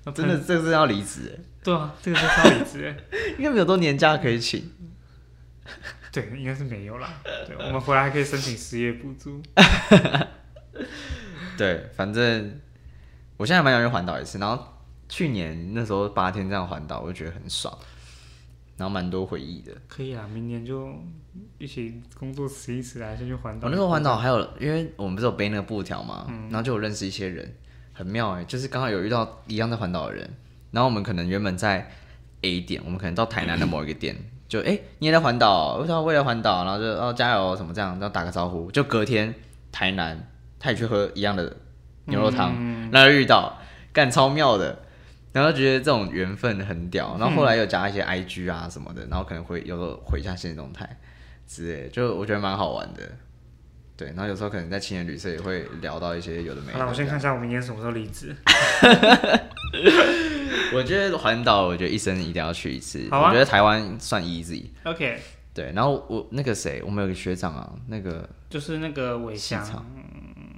[0.07, 2.97] 那真的这个是要离职哎，对啊，这个是超理智哎。
[3.37, 4.73] 应该没有多年假可以请。
[6.13, 7.13] 对，应该是没有啦。
[7.47, 9.43] 对，我们回来还可以申请失业补助。
[11.59, 12.61] 对，反正
[13.37, 14.65] 我现在蛮想去环岛一次，然后
[15.09, 17.77] 去年那时候八天这样环岛，我就觉得很爽，
[18.77, 19.73] 然后蛮多回忆的。
[19.89, 20.95] 可以啊，明年就
[21.59, 23.67] 一起工作辞一辞来，先去环岛。
[23.67, 27.57] 我那时候环岛还有，因为我们不是有背那个布条嘛，然后就有认识一些人，
[27.97, 30.29] 很妙哎、就是刚好有遇到一样在环岛的人，
[30.71, 31.91] 然后我们可能原本在
[32.43, 34.15] A 点，我们可能到台南的某一个点，
[34.47, 36.65] 就哎、你也在环岛，为什么我也在环岛？
[36.65, 39.35] 然后就哦加油什么这样，然后打个招呼，就隔天
[39.73, 40.29] 台南
[40.61, 41.57] 他也去喝一样的
[42.05, 42.55] 牛肉汤，
[42.93, 43.59] 然后遇到，
[43.93, 44.81] 干超妙的。
[45.33, 50.89] 然后觉得这种缘分很屌，然后后来又加一些 IG 啊什么的，然后可能会有时候回一下现实动态
[51.47, 53.03] 之类，就我觉得蛮好玩的。
[53.97, 56.79] 对，然后有时候可能在青年旅社也会聊到一些有的没的。
[56.79, 58.37] 好了，我先看一下我明年什么时候离职。
[60.75, 63.09] 我觉得环岛，我觉得一生一定要去一次。
[63.11, 64.67] 啊我觉得台湾算 easy。
[64.85, 65.19] OK，
[65.55, 69.65] 对，然后我那个谁，我们有个学长啊，那个就是那个尾翔，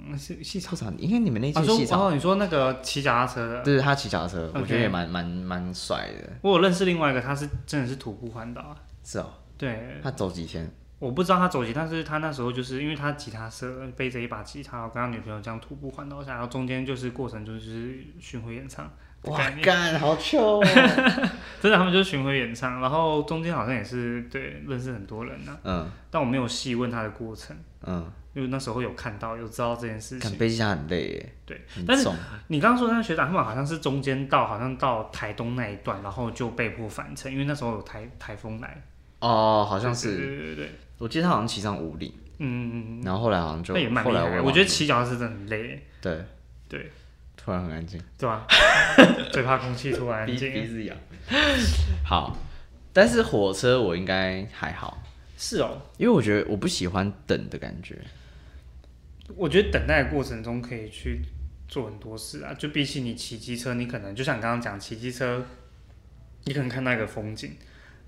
[0.09, 0.75] 嗯是细草。
[0.75, 6.29] 校长，应该你们那届系长，哦，你说那个骑脚踏车的，就是他骑脚踏车，我觉得也蛮蛮蛮帅的。
[6.41, 8.75] 我有认识另外一个，他是真的是徒步环岛啊。
[9.03, 10.69] 是哦，对，他走几天？
[10.99, 18.85] 我不知道他走几，但是他那时候就是因为他吉他社背着一把吉他，我跟他女朋友这样徒步环岛下来，然后中间就是过程就是巡回演唱
[19.23, 20.63] 的哇干，好糗哦！
[21.61, 25.89] 真的他们就是巡回演唱，然后中间好像也是对认识很多人呢、嗯。
[26.11, 30.29] 但我没有细问他的过程，嗯，因为那时候有看到有知道这件事情。
[30.29, 32.09] 看背吉他很累耶，对，但是。
[32.47, 38.81] 你刚刚说那个学长，他们好像是中间到好像到台东那一段，然后就被迫返程，因为那时候有台台风来，
[39.19, 46.23] 哦，好像是，对对对对，我记得他好像骑上五岭，嗯嗯嗯，然后后来好像就那也蛮厉害我我觉得骑脚踏车真的很累，对
[46.67, 46.91] 对
[47.35, 48.45] 突然很安静，对吧？
[49.33, 50.53] 最怕空气突然安鼻静。
[50.53, 50.95] 鼻子痒。
[52.05, 52.37] 好，
[52.93, 55.01] 但是火车我应该还好，
[55.37, 57.97] 是哦，因为我觉得我不喜欢等的感觉。
[59.35, 61.21] 我觉得等待的过程中可以去
[61.67, 65.45] 做很多事啊，就比起你骑机车，你可能就像你刚刚讲骑机车，
[66.45, 67.53] 你可能看到一个风景，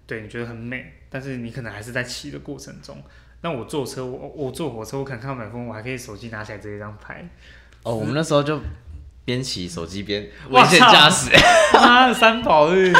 [0.07, 2.97] 对你觉得很美，但是你可能还是在骑的过程中。
[3.41, 7.27] 那我坐车，我我坐火车，我可能看到满风，我还可以手机拿起来直接这样拍。
[7.83, 8.59] 哦，我们那时候就
[9.25, 11.31] 边骑手机边哇危险驾驶，
[11.75, 12.93] 啊，三宝日，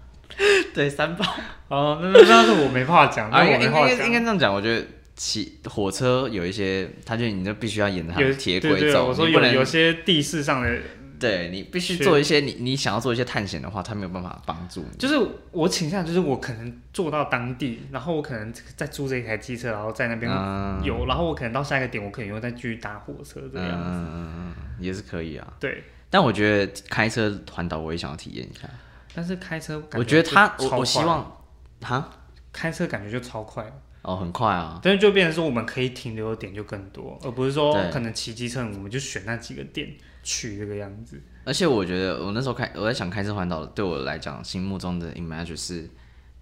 [0.74, 1.24] 对三宝
[1.68, 4.06] 哦，那那那是我没办法讲，那啊，我应该应该没办法讲。
[4.06, 10.78] 应该这样讲，我觉得骑火车有一些，他就你就必须要沿着铁轨走，我说有些地势上的，
[11.24, 14.96] 对你必须做一些你你想要做一些探险的话，他没有办法帮助你。
[14.98, 15.18] 就是
[15.50, 24.60] 我倾向就是我可能坐到当地，然后我可能再租这一台机车，然后在那边嗯有，然后我可能到下一个点，我可能又再继续搭火车这样子。
[24.78, 25.46] 也是可以啊。
[25.58, 28.68] 对，但我觉得开车环岛我也想要体验一下。
[29.14, 31.40] 但是开车感我觉得他，我我希望
[31.80, 32.10] 哈
[32.52, 33.64] 开车感觉就超快，
[34.02, 39.88] 哦很快啊，但是就变成说我们可以停留的点就更多，而不是说可能骑机车我们就选那几个点
[40.24, 41.22] 去这个样子。
[41.44, 45.88] 而且我觉得我那时候开我在想开车环岛，对我来讲心目中的 image 是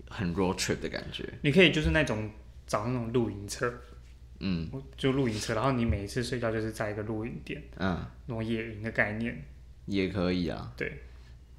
[0.09, 1.29] 很 road trip 的感觉。
[1.43, 2.31] 你可以就是那种
[2.67, 3.71] 找那种露营车，
[4.39, 9.45] 嗯就露营车，然后你每一次睡觉就是在一个露营点，嗯，那种野营的概念。
[9.87, 10.73] 也可以啊。
[10.77, 11.03] 对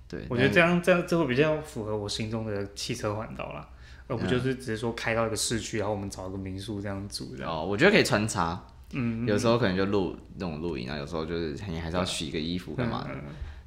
[0.08, 3.68] 对，我觉得这样这样这会比较符合我心中的汽车环岛啦，
[4.08, 7.52] 而不就是只是说开到一个市区，然后我们找一个民宿这样住这样。
[7.52, 13.10] 哦，我觉得可以穿插，嗯，有时候可能就录那种录音啊，有时候就是你还是要洗个衣服干嘛的。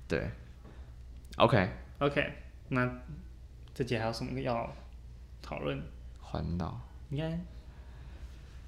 [0.09, 0.31] 对
[1.37, 2.33] ，OK，OK，
[2.69, 2.91] 那
[3.75, 4.73] 这节还有什么要
[5.43, 5.83] 讨论？
[6.21, 6.81] 环岛。
[7.11, 7.39] 应该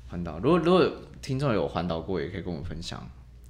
[0.08, 0.88] 环岛，如果如果
[1.20, 3.04] 听众有环岛过，也可以跟我们分享。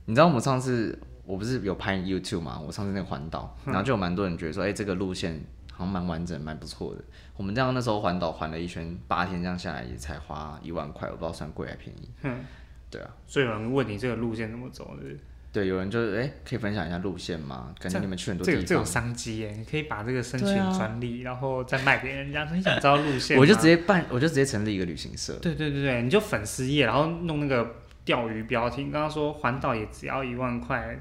[0.07, 2.59] 你知道我们上次我不是有拍 YouTube 嘛？
[2.59, 5.39] 我上次那个环岛，然后就有蛮多人觉得说，哎、这个路线
[5.71, 7.05] 好像蛮完整，蛮不错的。
[7.37, 12.09] 我们这样那时候环岛环了一圈，八天这样下来也才花一万块，我不知道算贵还便宜。
[12.23, 12.45] 嗯，
[12.91, 15.18] 对啊，所以有人问你这个路线怎么走，是不是
[15.51, 17.74] 对，有人就是哎、可以分享一下路线吗？
[17.80, 22.47] 感觉你们去很多地这有这有，商机耶，你可以把这个申请专利，然后再卖给人家。
[22.47, 25.32] 说你想知道路线，我就直接办，我就直接成立一个旅行社。
[25.41, 30.99] 对对对对，你就粉丝页，然后弄那个钓鱼标题，刚刚说环岛也只要一万块，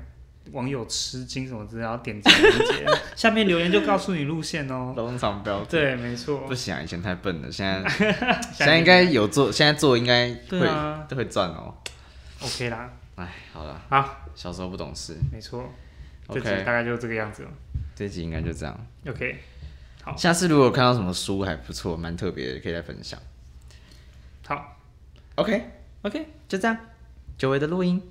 [0.51, 2.85] 网友吃惊什么之类，然后点击链接，
[3.15, 4.93] 下面留言就告诉你路线哦。
[4.95, 8.13] 通常标准对，没错不，行啊，以前太笨了，现在现
[8.53, 11.73] 现在应该有做，现在做应该会、啊都会赚哦。
[12.41, 15.15] OK 啦，哎，好了，好，小时候不懂事。
[15.31, 15.69] 没错，
[16.29, 17.49] 这集 OK，大概就这个样子了。
[17.95, 18.87] 这集应该就这样。
[19.07, 19.39] OK，
[20.03, 23.19] 好下次如果看到什么书还不错，蛮特别的，可以再分享。
[24.45, 24.77] 好
[25.35, 26.77] OK，，OK，就这样，
[27.37, 28.01] 久违的录音。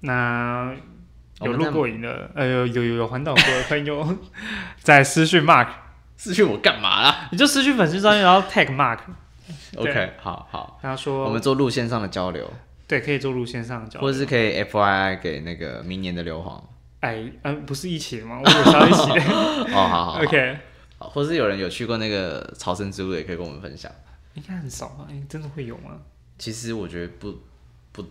[0.00, 0.74] 那
[1.42, 4.16] 有录过瘾的，呃，有有有有环岛过的朋友，
[4.82, 5.68] 在私讯 Mark，
[6.16, 8.98] 私讯我干嘛啦你就私讯粉丝专业，然后 tag Mark。
[9.76, 12.48] OK，好好，他说我们做路线上的交流，
[12.86, 16.62] 对可以做路线上的交流，或者是可以 FYI 给那个明年的硫磺。
[17.00, 18.40] 哎，嗯、不是一起的吗？
[18.44, 19.32] 我以为是要一起的。
[19.32, 20.58] 哦，好好好 OK，
[20.98, 23.90] 好，或是有人有去过那个朝圣之路，也可以跟我们分享。
[24.34, 25.06] 应该很少吧？
[25.10, 25.92] 哎，真的会有吗？
[26.38, 27.38] 其实我觉得不
[27.92, 28.04] 不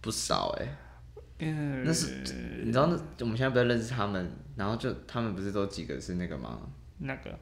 [0.00, 0.76] 不少哎、嗯，
[1.84, 2.22] 那是
[2.64, 6.58] 你知道那我们现在不在认识他们，然后就他们不是都几个是那个吗？
[6.98, 7.38] 那个，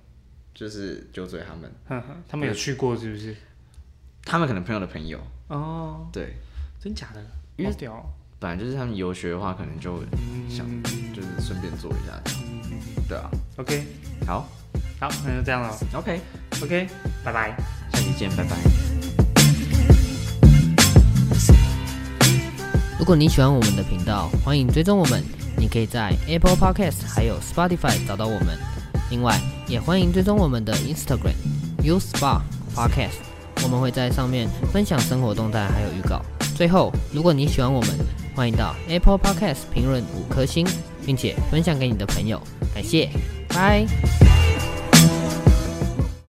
[0.55, 3.35] 就是酒嘴他们，呵呵，他们有去过是不是？
[4.25, 6.35] 他们可能朋友的朋友，哦，对，
[6.81, 7.23] 真假的？
[7.57, 8.07] 因为屌哦，
[8.39, 10.01] 本来就是他们游学的话，可能就
[10.49, 10.83] 想嗯。
[11.13, 12.43] 就是顺便做一下这样，
[13.09, 13.85] 对啊，，OK，
[14.27, 14.49] 好。
[14.99, 15.77] 好，那就这样了。
[15.95, 16.89] ，OK，OK，
[17.23, 17.57] 拜拜。
[17.93, 18.57] 下期见，拜拜。
[22.99, 25.23] 如果你喜欢我们的频道，欢迎追踪我们。
[25.57, 28.59] 你可以在 Apple Podcast 还有 Spotify 找到我们。
[29.11, 31.35] 另外，也欢迎追踪我们的 Instagram
[31.83, 32.41] U Spa
[32.75, 33.19] Podcast，
[33.63, 36.23] 我们会在上面分享生活动态还有预告。
[36.57, 37.91] 最后，如果你喜欢我们，
[38.35, 40.67] 欢迎到 Apple Podcast 评论五颗星，
[41.05, 42.41] 并且分享给你的朋友。
[42.75, 43.11] 感谢，
[43.49, 43.87] 拜。